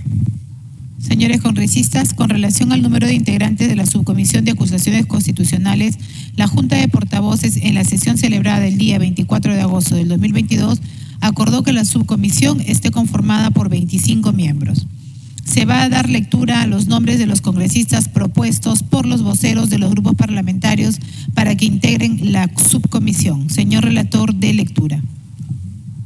Señores 0.99 1.39
congresistas, 1.39 2.15
con 2.15 2.29
relación 2.29 2.71
al 2.71 2.81
número 2.81 3.05
de 3.05 3.13
integrantes 3.13 3.67
de 3.67 3.75
la 3.75 3.85
Subcomisión 3.85 4.43
de 4.43 4.51
Acusaciones 4.51 5.05
Constitucionales, 5.05 5.97
la 6.35 6.47
Junta 6.47 6.77
de 6.77 6.87
Portavoces 6.87 7.57
en 7.57 7.75
la 7.75 7.83
sesión 7.83 8.17
celebrada 8.17 8.65
el 8.65 8.77
día 8.77 8.97
24 8.97 9.53
de 9.53 9.61
agosto 9.61 9.95
del 9.95 10.07
2022 10.07 10.81
acordó 11.21 11.63
que 11.63 11.73
la 11.73 11.85
subcomisión 11.85 12.59
esté 12.61 12.91
conformada 12.91 13.51
por 13.51 13.69
25 13.69 14.33
miembros. 14.33 14.87
Se 15.43 15.65
va 15.65 15.83
a 15.83 15.89
dar 15.89 16.09
lectura 16.09 16.61
a 16.61 16.67
los 16.67 16.87
nombres 16.87 17.19
de 17.19 17.27
los 17.27 17.41
congresistas 17.41 18.09
propuestos 18.09 18.81
por 18.81 19.05
los 19.05 19.21
voceros 19.21 19.69
de 19.69 19.77
los 19.77 19.91
grupos 19.91 20.15
parlamentarios 20.15 20.97
para 21.35 21.55
que 21.55 21.65
integren 21.65 22.31
la 22.31 22.49
subcomisión. 22.57 23.49
Señor 23.49 23.83
relator 23.83 24.33
de 24.33 24.53
lectura. 24.53 25.01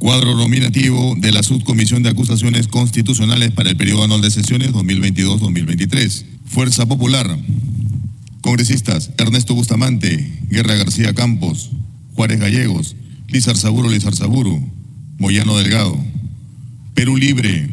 Cuadro 0.00 0.34
nominativo 0.34 1.14
de 1.18 1.30
la 1.30 1.42
Subcomisión 1.42 2.02
de 2.02 2.08
Acusaciones 2.08 2.68
Constitucionales 2.68 3.50
para 3.50 3.68
el 3.68 3.76
periodo 3.76 4.04
anual 4.04 4.22
de 4.22 4.30
sesiones 4.30 4.72
2022-2023. 4.72 6.24
Fuerza 6.46 6.86
Popular. 6.86 7.38
Congresistas 8.40 9.10
Ernesto 9.18 9.54
Bustamante, 9.54 10.40
Guerra 10.48 10.76
García 10.76 11.12
Campos, 11.12 11.72
Juárez 12.14 12.40
Gallegos, 12.40 12.96
Lizar 13.28 13.58
Saburo 13.58 13.90
Lizar 13.90 14.16
Saburo, 14.16 14.58
Moyano 15.18 15.58
Delgado. 15.58 16.02
Perú 16.94 17.18
Libre. 17.18 17.68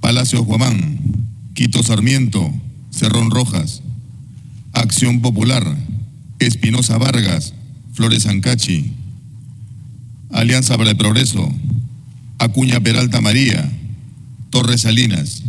Palacio 0.00 0.42
Guamán, 0.42 0.98
Quito 1.52 1.82
Sarmiento, 1.82 2.54
Cerrón 2.90 3.30
Rojas. 3.30 3.82
Acción 4.72 5.20
Popular. 5.20 5.76
Espinosa 6.38 6.96
Vargas, 6.96 7.52
Flores 7.92 8.24
Ancachi. 8.24 9.01
Alianza 10.32 10.78
para 10.78 10.90
el 10.90 10.96
Progreso, 10.96 11.52
Acuña 12.38 12.80
Peralta 12.80 13.20
María, 13.20 13.70
Torres 14.50 14.82
Salinas, 14.82 15.42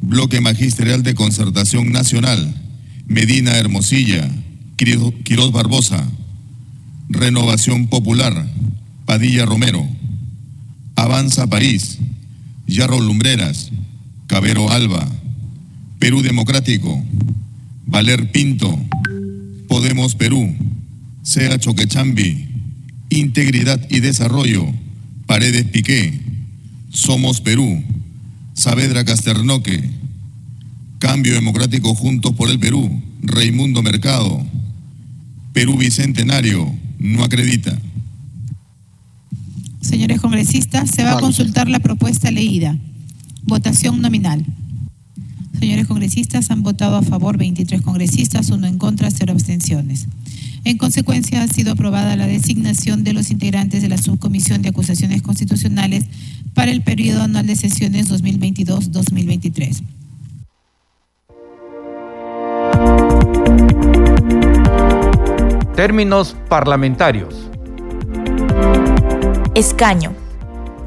Bloque 0.00 0.40
Magisterial 0.40 1.02
de 1.02 1.14
Concertación 1.14 1.92
Nacional, 1.92 2.54
Medina 3.06 3.58
Hermosilla, 3.58 4.28
Quiroz 4.76 5.52
Barbosa, 5.52 6.08
Renovación 7.10 7.88
Popular, 7.88 8.46
Padilla 9.04 9.44
Romero, 9.44 9.86
Avanza 10.96 11.46
París, 11.46 11.98
Yarro 12.66 13.00
Lumbreras, 13.00 13.70
Cabero 14.26 14.70
Alba, 14.70 15.06
Perú 15.98 16.22
Democrático, 16.22 17.04
Valer 17.86 18.30
Pinto, 18.32 18.78
Podemos 19.68 20.14
Perú, 20.14 20.54
Sea 21.22 21.58
Choquechambi, 21.58 22.49
Integridad 23.10 23.80
y 23.90 24.00
Desarrollo, 24.00 24.66
Paredes 25.26 25.64
Piqué, 25.64 26.20
Somos 26.90 27.40
Perú, 27.40 27.82
Saavedra 28.54 29.04
Casternoque, 29.04 29.82
Cambio 30.98 31.34
Democrático 31.34 31.94
Juntos 31.94 32.34
por 32.34 32.50
el 32.50 32.58
Perú, 32.58 33.02
Raimundo 33.22 33.82
Mercado, 33.82 34.46
Perú 35.52 35.76
Bicentenario, 35.76 36.72
no 36.98 37.24
acredita. 37.24 37.76
Señores 39.80 40.20
congresistas, 40.20 40.90
se 40.90 41.02
va 41.02 41.12
a 41.12 41.20
consultar 41.20 41.68
la 41.68 41.80
propuesta 41.80 42.30
leída. 42.30 42.76
Votación 43.44 44.00
nominal. 44.00 44.44
Señores 45.58 45.86
congresistas, 45.86 46.50
han 46.50 46.62
votado 46.62 46.96
a 46.96 47.02
favor 47.02 47.36
23 47.38 47.82
congresistas, 47.82 48.50
uno 48.50 48.66
en 48.66 48.78
contra, 48.78 49.10
cero 49.10 49.32
abstenciones. 49.32 50.06
En 50.64 50.76
consecuencia, 50.76 51.42
ha 51.42 51.48
sido 51.48 51.72
aprobada 51.72 52.16
la 52.16 52.26
designación 52.26 53.02
de 53.02 53.14
los 53.14 53.30
integrantes 53.30 53.80
de 53.80 53.88
la 53.88 53.96
Subcomisión 53.96 54.60
de 54.60 54.68
Acusaciones 54.68 55.22
Constitucionales 55.22 56.04
para 56.54 56.70
el 56.70 56.82
periodo 56.82 57.22
anual 57.22 57.46
de 57.46 57.56
sesiones 57.56 58.10
2022-2023. 58.10 59.82
Términos 65.74 66.36
parlamentarios. 66.48 67.34
Escaño. 69.54 70.12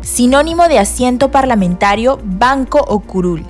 Sinónimo 0.01 0.67
de 0.67 0.77
asiento 0.77 1.31
parlamentario, 1.31 2.19
banco 2.23 2.79
o 2.87 2.99
curul, 2.99 3.43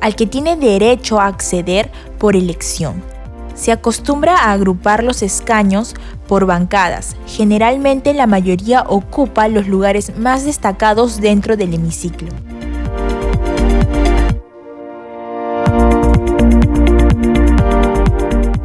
al 0.00 0.16
que 0.16 0.26
tiene 0.26 0.56
derecho 0.56 1.20
a 1.20 1.26
acceder 1.26 1.90
por 2.18 2.34
elección 2.34 3.15
se 3.56 3.72
acostumbra 3.72 4.36
a 4.36 4.52
agrupar 4.52 5.02
los 5.02 5.22
escaños 5.22 5.94
por 6.28 6.46
bancadas. 6.46 7.16
Generalmente 7.26 8.14
la 8.14 8.28
mayoría 8.28 8.84
ocupa 8.86 9.48
los 9.48 9.66
lugares 9.66 10.16
más 10.16 10.44
destacados 10.44 11.20
dentro 11.20 11.56
del 11.56 11.74
hemiciclo. 11.74 12.28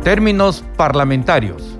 Términos 0.04 0.64
parlamentarios. 0.76 1.78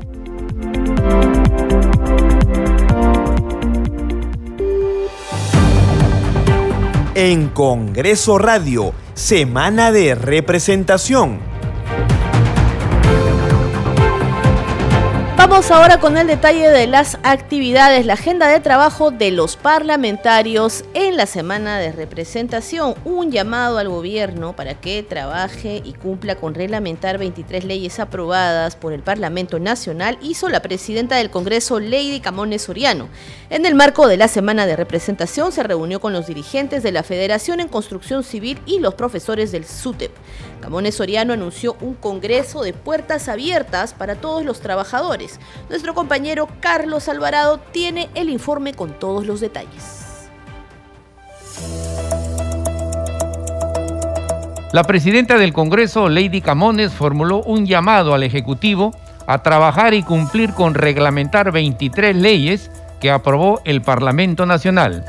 En 7.14 7.50
Congreso 7.50 8.38
Radio, 8.38 8.94
Semana 9.14 9.92
de 9.92 10.16
Representación 10.16 11.51
Vamos 15.52 15.70
ahora 15.70 16.00
con 16.00 16.18
el 16.18 16.28
detalle 16.28 16.70
de 16.70 16.88
las 16.88 17.18
actividades, 17.24 18.06
la 18.06 18.14
agenda 18.14 18.48
de 18.48 18.62
trabajo 18.62 19.12
de 19.12 19.32
los 19.32 19.58
parlamentarios 19.58 20.86
en 20.94 21.18
la 21.18 21.26
semana 21.26 21.78
de 21.78 21.92
representación. 21.92 22.96
Un 23.04 23.32
llamado 23.32 23.78
al 23.78 23.90
gobierno 23.90 24.56
para 24.56 24.76
que 24.76 25.04
trabaje 25.04 25.82
y 25.84 25.92
cumpla 25.92 26.36
con 26.36 26.54
reglamentar 26.54 27.18
23 27.18 27.66
leyes 27.66 28.00
aprobadas 28.00 28.78
por 28.78 28.94
el 28.94 29.02
Parlamento 29.02 29.60
Nacional 29.60 30.18
hizo 30.22 30.48
la 30.48 30.62
presidenta 30.62 31.18
del 31.18 31.30
Congreso, 31.30 31.82
Lady 31.82 32.22
Camones 32.22 32.62
Soriano. 32.62 33.10
En 33.50 33.66
el 33.66 33.76
marco 33.76 34.08
de 34.08 34.16
la 34.16 34.30
semana 34.30 34.66
de 34.66 34.78
representación 34.78 35.52
se 35.52 35.64
reunió 35.64 36.00
con 36.00 36.14
los 36.14 36.28
dirigentes 36.28 36.82
de 36.82 36.94
la 36.94 37.04
Federación 37.04 37.60
en 37.60 37.68
Construcción 37.68 38.24
Civil 38.24 38.58
y 38.66 38.80
los 38.80 38.94
profesores 38.94 39.52
del 39.52 39.66
SUTEP. 39.66 40.14
Camones 40.62 40.96
Soriano 40.96 41.34
anunció 41.34 41.76
un 41.82 41.96
congreso 41.96 42.62
de 42.62 42.74
puertas 42.74 43.28
abiertas 43.28 43.94
para 43.94 44.16
todos 44.16 44.46
los 44.46 44.62
trabajadores. 44.62 45.40
Nuestro 45.70 45.94
compañero 45.94 46.48
Carlos 46.60 47.10
Alvarado 47.10 47.60
tiene 47.72 48.10
el 48.16 48.30
informe 48.30 48.74
con 48.74 48.98
todos 48.98 49.26
los 49.26 49.42
detalles. 49.42 50.30
La 54.72 54.84
presidenta 54.86 55.38
del 55.38 55.52
Congreso, 55.52 56.08
Lady 56.08 56.40
Camones, 56.40 56.94
formuló 56.94 57.42
un 57.44 57.66
llamado 57.66 58.14
al 58.14 58.24
Ejecutivo 58.24 58.96
a 59.28 59.44
trabajar 59.44 59.94
y 59.94 60.04
cumplir 60.04 60.54
con 60.54 60.76
reglamentar 60.76 61.52
23 61.52 62.16
leyes 62.16 62.72
que 63.02 63.12
aprobó 63.12 63.60
el 63.66 63.82
Parlamento 63.82 64.46
Nacional. 64.46 65.04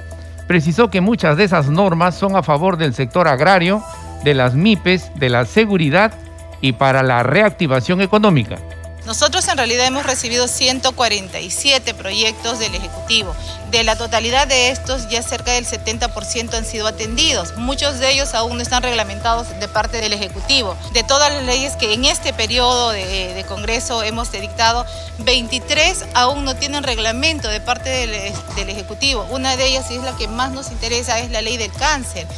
Precisó 0.49 0.91
que 0.91 1.01
muchas 1.01 1.37
de 1.37 1.45
esas 1.45 1.69
normas 1.69 2.17
son 2.17 2.35
a 2.35 2.43
favor 2.43 2.77
del 2.77 2.95
sector 2.95 3.29
agrario, 3.29 3.85
de 4.25 4.35
las 4.35 4.55
MIPES, 4.55 5.13
de 5.17 5.29
la 5.29 5.45
seguridad 5.45 6.13
y 6.61 6.73
para 6.73 7.03
la 7.03 7.23
reactivación 7.23 8.01
económica. 8.01 8.59
Nosotros 9.05 9.49
en 9.49 9.57
realidad 9.57 9.87
hemos 9.87 10.07
recibido 10.07 10.47
147 10.47 11.93
proyectos 11.95 12.61
del 12.61 12.73
Ejecutivo. 12.77 13.35
De 13.73 13.83
la 13.83 13.97
totalidad 13.97 14.47
de 14.47 14.71
estos, 14.71 15.09
ya 15.09 15.25
cerca 15.25 15.53
del 15.53 15.67
70% 15.67 16.55
han 16.55 16.65
sido 16.65 16.87
atendidos. 16.87 17.57
Muchos 17.57 17.99
de 17.99 18.13
ellos 18.13 18.33
aún 18.35 18.57
no 18.57 18.63
están 18.63 18.85
reglamentados 18.85 19.49
de 19.59 19.67
parte 19.67 20.01
del 20.01 20.13
Ejecutivo. 20.13 20.77
De 20.93 21.03
todas 21.03 21.33
las 21.33 21.43
leyes 21.43 21.75
que 21.75 21.95
en 21.95 22.05
este 22.05 22.33
periodo 22.33 22.91
de, 22.91 23.45
Congreso 23.49 24.05
hemos 24.05 24.31
dictado, 24.31 24.87
23 25.19 26.05
aún 26.15 26.45
no 26.45 26.55
tienen 26.55 26.85
reglamento 26.85 27.49
de 27.49 27.61
parte 27.61 27.91
del, 27.91 28.69
Ejecutivo. 28.69 29.27
Una 29.31 29.57
de 29.57 29.67
ellas, 29.67 29.91
es 29.91 30.03
la 30.03 30.17
que 30.17 30.29
más 30.29 30.53
nos 30.53 30.71
interesa, 30.71 31.19
es 31.19 31.31
la 31.33 31.43
ley 31.43 31.57
del 31.57 31.73
cáncer 31.73 32.29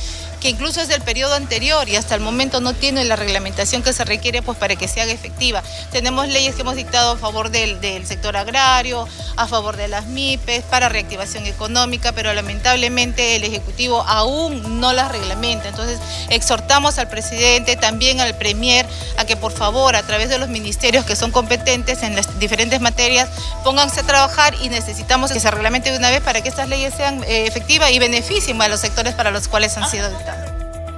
que 0.45 0.51
incluso 0.51 0.83
es 0.83 0.89
del 0.89 1.01
periodo 1.01 1.37
anterior 1.37 1.89
y 1.89 1.97
hasta 1.97 2.15
el 2.15 2.21
momento 2.21 2.61
no 2.61 2.75
tiene 2.75 3.03
la 3.05 3.17
reglamentación 3.17 3.83
que 3.83 3.95
se 3.95 4.05
requiere 4.05 4.43
pues, 4.43 4.59
para 4.59 4.77
que 4.77 4.89
se 4.89 5.01
haga 5.01 5.11
efectiva. 5.11 5.63
Tenemos 5.91 6.29
leyes 6.29 6.55
que 6.55 6.61
hemos 6.61 6.77
dictado 6.77 7.13
a 7.13 7.17
favor 7.17 7.49
del, 7.49 7.81
del 7.81 8.07
sector 8.07 8.37
agrario, 8.37 9.09
a 9.37 9.47
favor 9.47 9.79
de 9.79 9.89
las 9.89 10.05
MIPES, 10.05 10.65
para 10.65 10.91
reactivación 10.91 11.47
económica, 11.47 12.13
pero 12.13 12.35
lamentablemente 12.35 13.37
el 13.37 13.45
Ejecutivo 13.45 14.03
aún 14.03 14.81
no 14.81 14.93
las 14.93 15.11
reglamenta. 15.11 15.71
Entonces, 15.71 15.99
exhortamos 16.29 16.99
al 16.99 17.09
presidente, 17.09 17.77
también 17.77 18.21
al 18.21 18.37
Premier, 18.37 18.87
a 19.17 19.25
que 19.25 19.37
por 19.39 19.53
favor, 19.53 19.97
a 19.97 20.03
través 20.03 20.29
de 20.29 20.37
los 20.37 20.51
ministerios 20.51 21.07
que 21.07 21.17
son 21.17 21.31
competentes 21.31 22.03
en 22.03 22.17
las 22.17 22.39
diferentes 22.39 22.83
materias, 22.83 23.31
pónganse 23.65 24.01
a 24.01 24.03
trabajar 24.03 24.55
y 24.61 24.69
necesitamos 24.69 25.33
que 25.33 25.41
se 25.41 25.51
reglamente 25.51 25.91
de 25.91 25.97
una 25.97 26.11
vez 26.11 26.21
para 26.21 26.43
que 26.43 26.51
estas 26.51 26.69
leyes 26.69 26.93
sean 26.95 27.25
eh, 27.25 27.47
efectivas 27.47 27.91
y 27.93 27.99
beneficien 27.99 28.61
a 28.61 28.69
los 28.69 28.81
sectores 28.81 29.15
para 29.15 29.31
los 29.31 29.49
cuales 29.49 29.75
han 29.79 29.91
sido 29.91 30.11
dictadas. 30.11 30.34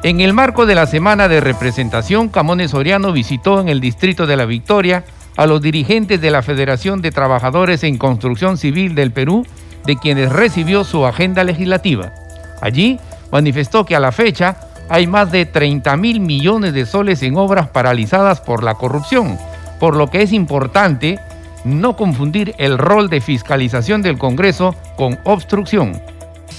En 0.03 0.21
el 0.21 0.35
marco 0.35 0.67
de 0.67 0.75
la 0.77 0.87
semana 0.87 1.27
de 1.27 1.41
representación, 1.41 2.29
Camones 2.29 2.71
Soriano 2.71 3.13
visitó 3.13 3.61
en 3.61 3.69
el 3.69 3.81
distrito 3.81 4.27
de 4.27 4.37
La 4.37 4.45
Victoria 4.45 5.05
a 5.37 5.47
los 5.47 5.61
dirigentes 5.61 6.21
de 6.21 6.31
la 6.31 6.43
Federación 6.43 7.03
de 7.03 7.11
Trabajadores 7.11 7.83
en 7.83 7.99
Construcción 7.99 8.57
Civil 8.57 8.95
del 8.95 9.11
Perú, 9.11 9.45
de 9.85 9.97
quienes 9.97 10.33
recibió 10.33 10.85
su 10.85 11.05
agenda 11.07 11.43
legislativa. 11.45 12.13
Allí 12.61 13.01
manifestó 13.33 13.85
que 13.85 13.97
a 13.97 14.01
la 14.01 14.13
fecha 14.13 14.57
hay 14.89 15.09
más 15.09 15.33
de 15.33 15.45
30 15.45 15.97
mil 15.97 16.21
millones 16.21 16.73
de 16.73 16.87
soles 16.87 17.23
en 17.25 17.37
obras 17.37 17.69
paralizadas 17.69 18.41
por 18.41 18.63
la 18.63 18.75
corrupción, 18.75 19.39
por 19.81 19.97
lo 19.97 20.09
que 20.09 20.23
es 20.23 20.33
importante 20.33 21.19
no 21.65 21.97
confundir 21.97 22.55
el 22.59 22.79
rol 22.79 23.11
de 23.11 23.21
fiscalización 23.21 24.03
del 24.03 24.19
Congreso 24.19 24.77
con 24.97 25.19
obstrucción 25.25 26.01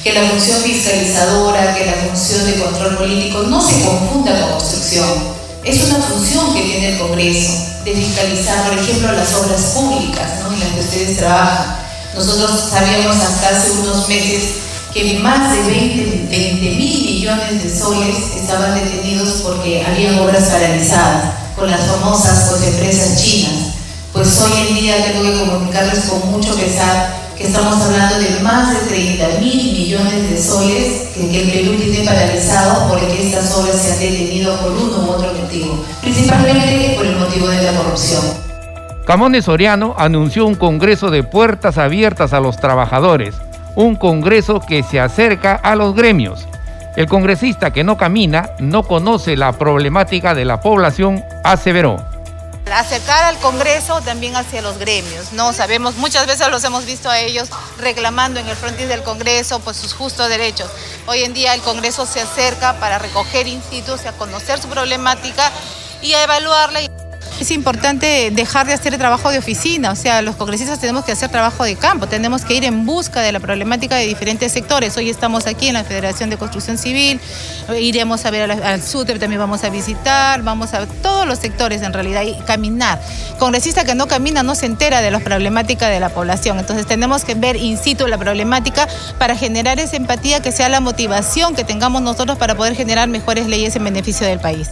que 0.03 0.13
la 0.13 0.29
función 0.29 0.61
fiscalizadora, 0.61 1.75
que 1.75 1.85
la 1.85 1.93
función 1.93 2.45
de 2.45 2.63
control 2.63 2.97
político 2.97 3.43
no 3.43 3.61
se 3.61 3.81
confunda 3.81 4.41
con 4.41 4.53
obstrucción. 4.53 5.37
Es 5.63 5.83
una 5.83 5.99
función 5.99 6.53
que 6.53 6.61
tiene 6.61 6.93
el 6.93 6.99
Congreso 6.99 7.51
de 7.83 7.93
fiscalizar, 7.93 8.69
por 8.69 8.77
ejemplo, 8.77 9.11
las 9.11 9.33
obras 9.33 9.61
públicas 9.73 10.29
en 10.49 10.59
las 10.59 10.69
que 10.69 10.79
ustedes 10.79 11.17
trabajan. 11.17 11.77
Nosotros 12.15 12.69
sabíamos 12.71 13.17
hasta 13.17 13.49
hace 13.49 13.71
unos 13.71 14.07
meses 14.07 14.43
que 14.93 15.19
más 15.19 15.51
de 15.51 15.61
20, 15.61 16.27
mil 16.29 17.05
millones 17.05 17.63
de 17.63 17.77
soles 17.77 18.15
estaban 18.41 18.75
detenidos 18.75 19.41
porque 19.43 19.85
había 19.85 20.21
obras 20.21 20.45
paralizadas 20.45 21.33
con 21.55 21.69
las 21.69 21.81
famosas 21.81 22.49
pues, 22.49 22.63
empresas 22.63 23.21
chinas. 23.21 23.73
Pues 24.13 24.41
hoy 24.41 24.67
en 24.67 24.75
día 24.75 25.05
tengo 25.05 25.23
que 25.23 25.39
comunicarles 25.39 26.05
con 26.05 26.31
mucho 26.31 26.55
pesar 26.55 27.26
que 27.37 27.43
estamos 27.45 27.79
hablando 27.81 28.17
de 28.19 28.39
más 28.41 28.73
de 28.73 28.87
30 28.87 29.39
mil 29.39 29.73
millones 29.73 30.29
de 30.29 30.37
soles 30.41 31.09
que, 31.13 31.41
el 31.41 31.51
Perú 31.51 31.77
tiene 31.77 32.03
paralizado 32.03 32.89
porque 32.89 33.27
estas 33.27 33.55
obras 33.55 33.75
se 33.79 33.93
han 33.93 33.99
detenido 33.99 34.59
por 34.59 34.71
uno 34.71 35.05
u 35.05 35.09
otro 35.11 35.33
motivo, 35.33 35.85
principalmente 36.01 36.93
por 36.97 37.05
el 37.05 37.15
motivo 37.17 37.47
de 37.47 37.61
la 37.61 37.77
corrupción. 37.77 38.23
Camones 39.05 39.45
Soriano 39.45 39.95
anunció 39.97 40.47
un 40.47 40.55
congreso 40.55 41.11
de 41.11 41.23
puertas 41.23 41.77
abiertas 41.77 42.33
a 42.33 42.39
los 42.39 42.57
trabajadores, 42.57 43.35
un 43.75 43.95
congreso 43.95 44.59
que 44.59 44.81
se 44.81 44.99
acerca 44.99 45.53
a 45.55 45.75
los 45.75 45.93
gremios. 45.95 46.47
El 46.95 47.05
congresista 47.05 47.71
que 47.71 47.83
no 47.83 47.95
camina 47.95 48.49
no 48.59 48.81
conoce 48.81 49.37
la 49.37 49.53
problemática 49.53 50.33
de 50.33 50.45
la 50.45 50.59
población, 50.59 51.23
aseveró 51.43 51.97
acercar 52.71 53.23
al 53.23 53.37
Congreso 53.39 54.01
también 54.01 54.35
hacia 54.35 54.61
los 54.61 54.77
gremios, 54.77 55.31
¿no? 55.33 55.53
Sabemos, 55.53 55.95
muchas 55.95 56.27
veces 56.27 56.47
los 56.49 56.63
hemos 56.63 56.85
visto 56.85 57.09
a 57.09 57.19
ellos 57.19 57.49
reclamando 57.77 58.39
en 58.39 58.47
el 58.47 58.55
frontis 58.55 58.87
del 58.87 59.03
Congreso 59.03 59.59
pues 59.59 59.77
sus 59.77 59.93
justos 59.93 60.29
derechos. 60.29 60.69
Hoy 61.05 61.23
en 61.23 61.33
día 61.33 61.53
el 61.53 61.61
Congreso 61.61 62.05
se 62.05 62.21
acerca 62.21 62.79
para 62.79 62.99
recoger 62.99 63.47
institutos, 63.47 64.05
a 64.05 64.13
conocer 64.13 64.59
su 64.59 64.67
problemática 64.67 65.51
y 66.01 66.13
a 66.13 66.23
evaluarla. 66.23 66.96
Es 67.39 67.51
importante 67.51 68.31
dejar 68.31 68.65
de 68.65 68.73
hacer 68.73 68.93
el 68.93 68.99
trabajo 68.99 69.29
de 69.29 69.37
oficina, 69.37 69.91
o 69.91 69.95
sea, 69.95 70.23
los 70.23 70.35
congresistas 70.35 70.79
tenemos 70.79 71.05
que 71.05 71.11
hacer 71.11 71.29
trabajo 71.29 71.63
de 71.65 71.75
campo, 71.75 72.07
tenemos 72.07 72.43
que 72.43 72.55
ir 72.55 72.63
en 72.63 72.83
busca 72.87 73.21
de 73.21 73.31
la 73.31 73.39
problemática 73.39 73.95
de 73.95 74.07
diferentes 74.07 74.51
sectores. 74.51 74.97
Hoy 74.97 75.11
estamos 75.11 75.45
aquí 75.45 75.67
en 75.67 75.75
la 75.75 75.83
Federación 75.83 76.31
de 76.31 76.37
Construcción 76.37 76.79
Civil, 76.79 77.21
iremos 77.79 78.25
a 78.25 78.31
ver 78.31 78.51
al, 78.51 78.81
SUTEP, 78.81 79.19
también 79.19 79.39
vamos 79.39 79.63
a 79.63 79.69
visitar, 79.69 80.41
vamos 80.41 80.73
a 80.73 80.87
todos 80.87 81.27
los 81.27 81.37
sectores 81.37 81.83
en 81.83 81.93
realidad 81.93 82.23
y 82.23 82.33
caminar. 82.41 82.99
Congresista 83.37 83.85
que 83.85 83.93
no 83.93 84.07
camina 84.07 84.41
no 84.41 84.55
se 84.55 84.65
entera 84.65 85.01
de 85.01 85.11
la 85.11 85.19
problemática 85.19 85.89
de 85.89 85.99
la 85.99 86.09
población, 86.09 86.57
entonces 86.57 86.87
tenemos 86.87 87.23
que 87.23 87.35
ver 87.35 87.55
in 87.55 87.77
situ 87.77 88.07
la 88.07 88.17
problemática 88.17 88.87
para 89.19 89.35
generar 89.35 89.79
esa 89.79 89.95
empatía 89.95 90.41
que 90.41 90.51
sea 90.51 90.69
la 90.69 90.79
motivación 90.79 91.53
que 91.53 91.63
tengamos 91.63 92.01
nosotros 92.01 92.39
para 92.39 92.55
poder 92.55 92.75
generar 92.75 93.07
mejores 93.09 93.45
leyes 93.45 93.75
en 93.75 93.83
beneficio 93.83 94.25
del 94.25 94.39
país. 94.39 94.69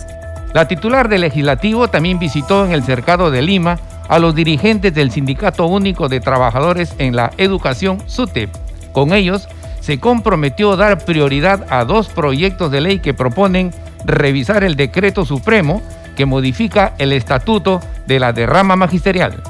La 0.55 0.69
titular 0.69 1.09
del 1.09 1.19
legislativo 1.19 1.89
también 1.89 2.17
visitó 2.17 2.65
en 2.65 2.71
el 2.71 2.81
cercado 2.81 3.29
de 3.29 3.41
Lima 3.41 3.77
a 4.07 4.19
los 4.19 4.33
dirigentes 4.35 4.93
del 4.93 5.11
Sindicato 5.11 5.65
Único 5.65 6.07
de 6.07 6.21
Trabajadores 6.21 6.95
en 6.97 7.13
la 7.13 7.31
Educación, 7.37 7.97
SUTEP. 8.05 8.49
Con 8.93 9.11
ellos 9.11 9.49
se 9.81 9.99
comprometió 9.99 10.71
a 10.71 10.75
dar 10.77 11.03
prioridad 11.03 11.65
a 11.69 11.83
dos 11.83 12.07
proyectos 12.07 12.71
de 12.71 12.79
ley 12.79 12.99
que 12.99 13.13
proponen 13.13 13.71
revisar 14.05 14.63
el 14.63 14.77
decreto 14.77 15.25
supremo 15.25 15.81
que 16.15 16.25
modifica 16.25 16.93
el 16.99 17.11
estatuto 17.11 17.81
de 18.07 18.21
la 18.21 18.31
derrama 18.31 18.77
magisterial. 18.77 19.43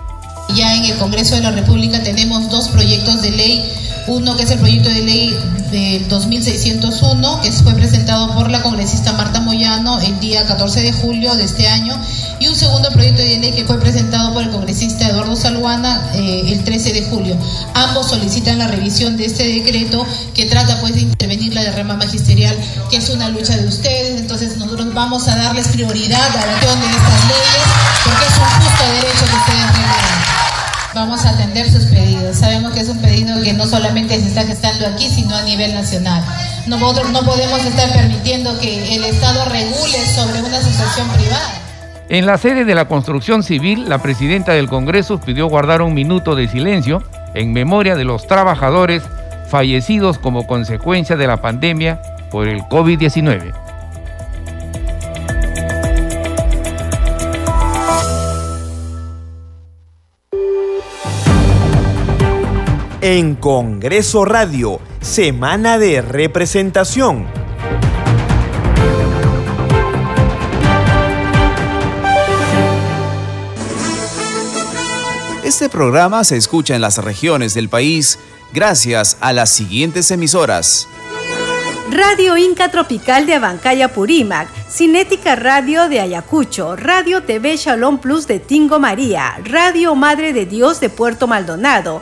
Ya 0.54 0.76
en 0.76 0.86
el 0.86 0.98
Congreso 0.98 1.36
de 1.36 1.42
la 1.42 1.52
República 1.52 2.04
tenemos 2.04 2.50
dos 2.50 2.70
proyectos 2.70 3.22
de 3.22 3.32
ley. 3.32 3.74
Uno 4.08 4.38
que 4.38 4.44
es 4.44 4.52
el 4.52 4.60
proyecto 4.60 4.90
de 4.90 5.02
ley 5.02 5.36
del 5.72 6.08
2601, 6.08 7.42
que 7.42 7.52
fue 7.52 7.74
presentado 7.74 8.34
por 8.34 8.50
la 8.50 8.62
congresista 8.62 9.14
Marta 9.14 9.42
Moyano 9.42 10.00
el 10.00 10.20
día 10.20 10.46
14 10.46 10.82
de 10.82 10.94
julio 10.94 11.36
de 11.36 11.44
este 11.44 11.68
año, 11.68 12.00
y 12.40 12.48
un 12.48 12.56
segundo 12.56 12.90
proyecto 12.90 13.22
de 13.22 13.40
ley 13.40 13.52
que 13.52 13.66
fue 13.66 13.80
presentado 13.80 14.34
por 14.34 14.44
el 14.44 14.52
congresista 14.52 15.08
Eduardo 15.08 15.36
Salguana 15.36 16.12
eh, 16.14 16.44
el 16.48 16.64
13 16.64 16.94
de 16.94 17.04
julio. 17.06 17.36
Ambos 17.74 18.10
solicitan 18.10 18.60
la 18.60 18.68
revisión 18.68 19.18
de 19.18 19.26
este 19.26 19.48
decreto 19.48 20.06
que 20.34 20.46
trata 20.46 20.80
pues 20.82 20.96
de 20.96 21.02
intervenir 21.02 21.54
la 21.54 21.64
derrama 21.64 21.96
magisterial, 21.96 22.56
que 22.90 22.98
es 22.98 23.10
una 23.10 23.30
lucha 23.30 23.58
de 23.58 23.68
ustedes, 23.68 24.22
entonces 24.22 24.58
nosotros 24.58 24.94
vamos 24.94 25.28
a 25.28 25.36
darles 25.36 25.68
prioridad 25.70 26.30
a 26.30 26.46
la 26.46 26.54
de 26.54 26.62
estas 26.62 27.26
leyes, 27.28 27.66
porque 28.04 28.26
es 28.26 28.38
un 28.38 28.62
justo 28.62 28.84
derecho 28.94 29.26
que 29.26 29.45
vamos 30.96 31.26
a 31.26 31.32
atender 31.32 31.70
sus 31.70 31.86
pedidos. 31.88 32.38
Sabemos 32.38 32.74
que 32.74 32.80
es 32.80 32.90
un 32.90 33.00
pedido 33.00 33.40
que 33.44 33.54
no 33.54 33.68
solamente 33.68 34.20
se 34.20 34.30
está 34.30 34.44
gestando 34.44 34.88
aquí, 34.88 35.10
sino 35.10 35.36
a 35.36 35.44
nivel 35.44 35.74
nacional. 35.74 36.24
Nosotros 36.66 37.12
no 37.12 37.22
podemos 37.24 37.64
estar 37.64 37.92
permitiendo 37.92 38.58
que 38.60 38.96
el 38.96 39.04
Estado 39.04 39.46
regule 39.46 40.06
sobre 40.16 40.42
una 40.42 40.58
asociación 40.58 41.08
privada. 41.10 41.62
En 42.08 42.26
la 42.26 42.38
sede 42.38 42.66
de 42.66 42.76
la 42.76 42.88
construcción 42.88 43.44
civil, 43.44 43.90
la 43.90 43.98
presidenta 44.00 44.54
del 44.54 44.70
Congreso 44.70 45.20
pidió 45.20 45.48
guardar 45.48 45.82
un 45.82 45.94
minuto 45.94 46.34
de 46.36 46.48
silencio 46.48 47.04
en 47.34 47.52
memoria 47.52 47.96
de 47.96 48.06
los 48.06 48.26
trabajadores 48.26 49.04
fallecidos 49.50 50.18
como 50.18 50.48
consecuencia 50.48 51.18
de 51.18 51.28
la 51.28 51.42
pandemia 51.42 52.00
por 52.32 52.48
el 52.48 52.62
COVID-19. 52.62 53.65
En 63.08 63.36
Congreso 63.36 64.26
Radio, 64.26 64.80
Semana 65.00 65.78
de 65.78 66.02
Representación. 66.02 67.28
Este 75.44 75.70
programa 75.70 76.24
se 76.24 76.36
escucha 76.36 76.74
en 76.74 76.82
las 76.82 76.98
regiones 76.98 77.54
del 77.54 77.70
país 77.70 78.18
gracias 78.54 79.18
a 79.22 79.34
las 79.34 79.52
siguientes 79.52 80.10
emisoras. 80.10 80.88
Radio 81.92 82.36
Inca 82.36 82.72
Tropical 82.72 83.28
de 83.28 83.36
Abancaya 83.36 83.94
Purímac, 83.94 84.50
Cinética 84.68 85.36
Radio 85.36 85.88
de 85.90 86.00
Ayacucho, 86.00 86.76
Radio 86.76 87.22
TV 87.22 87.56
Shalom 87.58 88.00
Plus 88.00 88.26
de 88.26 88.40
Tingo 88.40 88.80
María, 88.80 89.38
Radio 89.44 89.94
Madre 89.94 90.34
de 90.34 90.48
Dios 90.48 90.80
de 90.80 90.90
Puerto 90.90 91.28
Maldonado, 91.28 92.02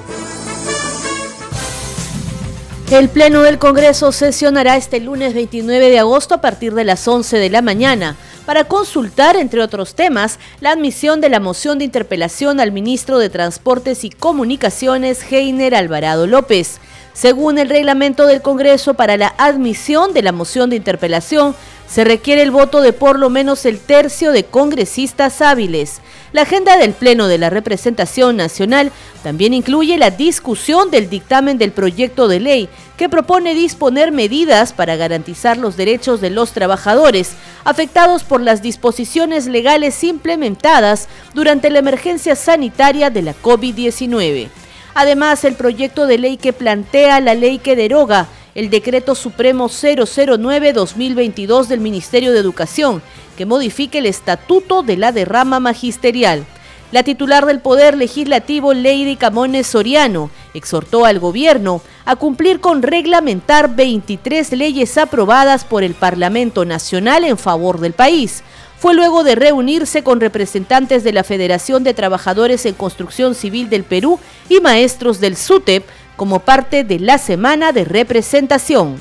El 2.91 3.07
Pleno 3.07 3.41
del 3.41 3.57
Congreso 3.57 4.11
sesionará 4.11 4.75
este 4.75 4.99
lunes 4.99 5.33
29 5.33 5.89
de 5.89 5.99
agosto 5.99 6.35
a 6.35 6.41
partir 6.41 6.73
de 6.73 6.83
las 6.83 7.07
11 7.07 7.37
de 7.37 7.49
la 7.49 7.61
mañana 7.61 8.17
para 8.45 8.65
consultar, 8.65 9.37
entre 9.37 9.61
otros 9.61 9.95
temas, 9.95 10.39
la 10.59 10.71
admisión 10.71 11.21
de 11.21 11.29
la 11.29 11.39
moción 11.39 11.79
de 11.79 11.85
interpelación 11.85 12.59
al 12.59 12.73
ministro 12.73 13.17
de 13.17 13.29
Transportes 13.29 14.03
y 14.03 14.09
Comunicaciones, 14.09 15.23
Heiner 15.31 15.73
Alvarado 15.73 16.27
López. 16.27 16.81
Según 17.13 17.59
el 17.59 17.69
reglamento 17.69 18.27
del 18.27 18.41
Congreso, 18.41 18.93
para 18.93 19.15
la 19.15 19.33
admisión 19.37 20.13
de 20.13 20.23
la 20.23 20.33
moción 20.33 20.69
de 20.69 20.75
interpelación 20.75 21.55
se 21.91 22.05
requiere 22.05 22.41
el 22.41 22.51
voto 22.51 22.79
de 22.79 22.93
por 22.93 23.19
lo 23.19 23.29
menos 23.29 23.65
el 23.65 23.77
tercio 23.77 24.31
de 24.31 24.45
congresistas 24.45 25.41
hábiles. 25.41 25.99
La 26.31 26.43
agenda 26.43 26.77
del 26.77 26.93
Pleno 26.93 27.27
de 27.27 27.37
la 27.37 27.49
Representación 27.49 28.37
Nacional 28.37 28.93
también 29.23 29.53
incluye 29.53 29.97
la 29.97 30.09
discusión 30.09 30.89
del 30.89 31.09
dictamen 31.09 31.57
del 31.57 31.73
proyecto 31.73 32.29
de 32.29 32.39
ley 32.39 32.69
que 32.95 33.09
propone 33.09 33.53
disponer 33.53 34.13
medidas 34.13 34.71
para 34.71 34.95
garantizar 34.95 35.57
los 35.57 35.75
derechos 35.75 36.21
de 36.21 36.29
los 36.29 36.53
trabajadores 36.53 37.33
afectados 37.65 38.23
por 38.23 38.39
las 38.39 38.61
disposiciones 38.61 39.47
legales 39.47 40.01
implementadas 40.05 41.09
durante 41.33 41.69
la 41.69 41.79
emergencia 41.79 42.37
sanitaria 42.37 43.09
de 43.09 43.21
la 43.21 43.35
COVID-19. 43.35 44.47
Además, 44.93 45.43
el 45.43 45.55
proyecto 45.55 46.07
de 46.07 46.17
ley 46.17 46.37
que 46.37 46.53
plantea 46.53 47.19
la 47.19 47.33
ley 47.33 47.59
que 47.59 47.75
deroga 47.75 48.27
el 48.55 48.69
decreto 48.69 49.15
supremo 49.15 49.69
009-2022 49.69 51.67
del 51.67 51.79
Ministerio 51.79 52.33
de 52.33 52.39
Educación, 52.39 53.01
que 53.37 53.45
modifique 53.45 53.99
el 53.99 54.05
estatuto 54.05 54.83
de 54.83 54.97
la 54.97 55.11
derrama 55.11 55.59
magisterial. 55.59 56.45
La 56.91 57.03
titular 57.03 57.45
del 57.45 57.61
Poder 57.61 57.95
Legislativo, 57.97 58.73
Lady 58.73 59.15
Camones 59.15 59.67
Soriano, 59.67 60.29
exhortó 60.53 61.05
al 61.05 61.19
gobierno 61.19 61.81
a 62.03 62.17
cumplir 62.17 62.59
con 62.59 62.81
reglamentar 62.81 63.73
23 63.73 64.51
leyes 64.51 64.97
aprobadas 64.97 65.63
por 65.63 65.83
el 65.83 65.93
Parlamento 65.93 66.65
Nacional 66.65 67.23
en 67.23 67.37
favor 67.37 67.79
del 67.79 67.93
país, 67.93 68.43
fue 68.81 68.95
luego 68.95 69.23
de 69.23 69.35
reunirse 69.35 70.03
con 70.03 70.19
representantes 70.19 71.03
de 71.03 71.13
la 71.13 71.23
Federación 71.23 71.83
de 71.83 71.93
Trabajadores 71.93 72.65
en 72.65 72.73
Construcción 72.73 73.35
Civil 73.35 73.69
del 73.69 73.83
Perú 73.83 74.19
y 74.49 74.59
maestros 74.59 75.19
del 75.19 75.37
SUTEP 75.37 75.87
como 76.15 76.39
parte 76.39 76.83
de 76.83 76.99
la 76.99 77.17
semana 77.17 77.71
de 77.71 77.85
representación. 77.85 78.99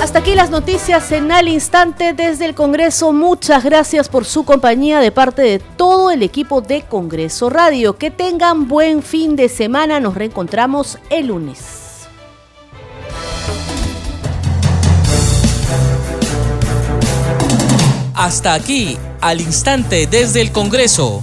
Hasta 0.00 0.20
aquí 0.20 0.34
las 0.34 0.50
noticias 0.50 1.12
en 1.12 1.30
al 1.30 1.46
instante 1.46 2.14
desde 2.14 2.46
el 2.46 2.54
Congreso. 2.54 3.12
Muchas 3.12 3.62
gracias 3.62 4.08
por 4.08 4.24
su 4.24 4.44
compañía 4.44 4.98
de 4.98 5.12
parte 5.12 5.42
de 5.42 5.58
todo 5.58 6.10
el 6.10 6.22
equipo 6.22 6.62
de 6.62 6.82
Congreso 6.82 7.50
Radio. 7.50 7.96
Que 7.96 8.10
tengan 8.10 8.66
buen 8.66 9.02
fin 9.02 9.36
de 9.36 9.50
semana. 9.50 10.00
Nos 10.00 10.14
reencontramos 10.14 10.98
el 11.10 11.26
lunes. 11.26 12.08
Hasta 18.14 18.54
aquí, 18.54 18.98
al 19.20 19.40
instante 19.40 20.06
desde 20.06 20.40
el 20.40 20.50
Congreso, 20.50 21.22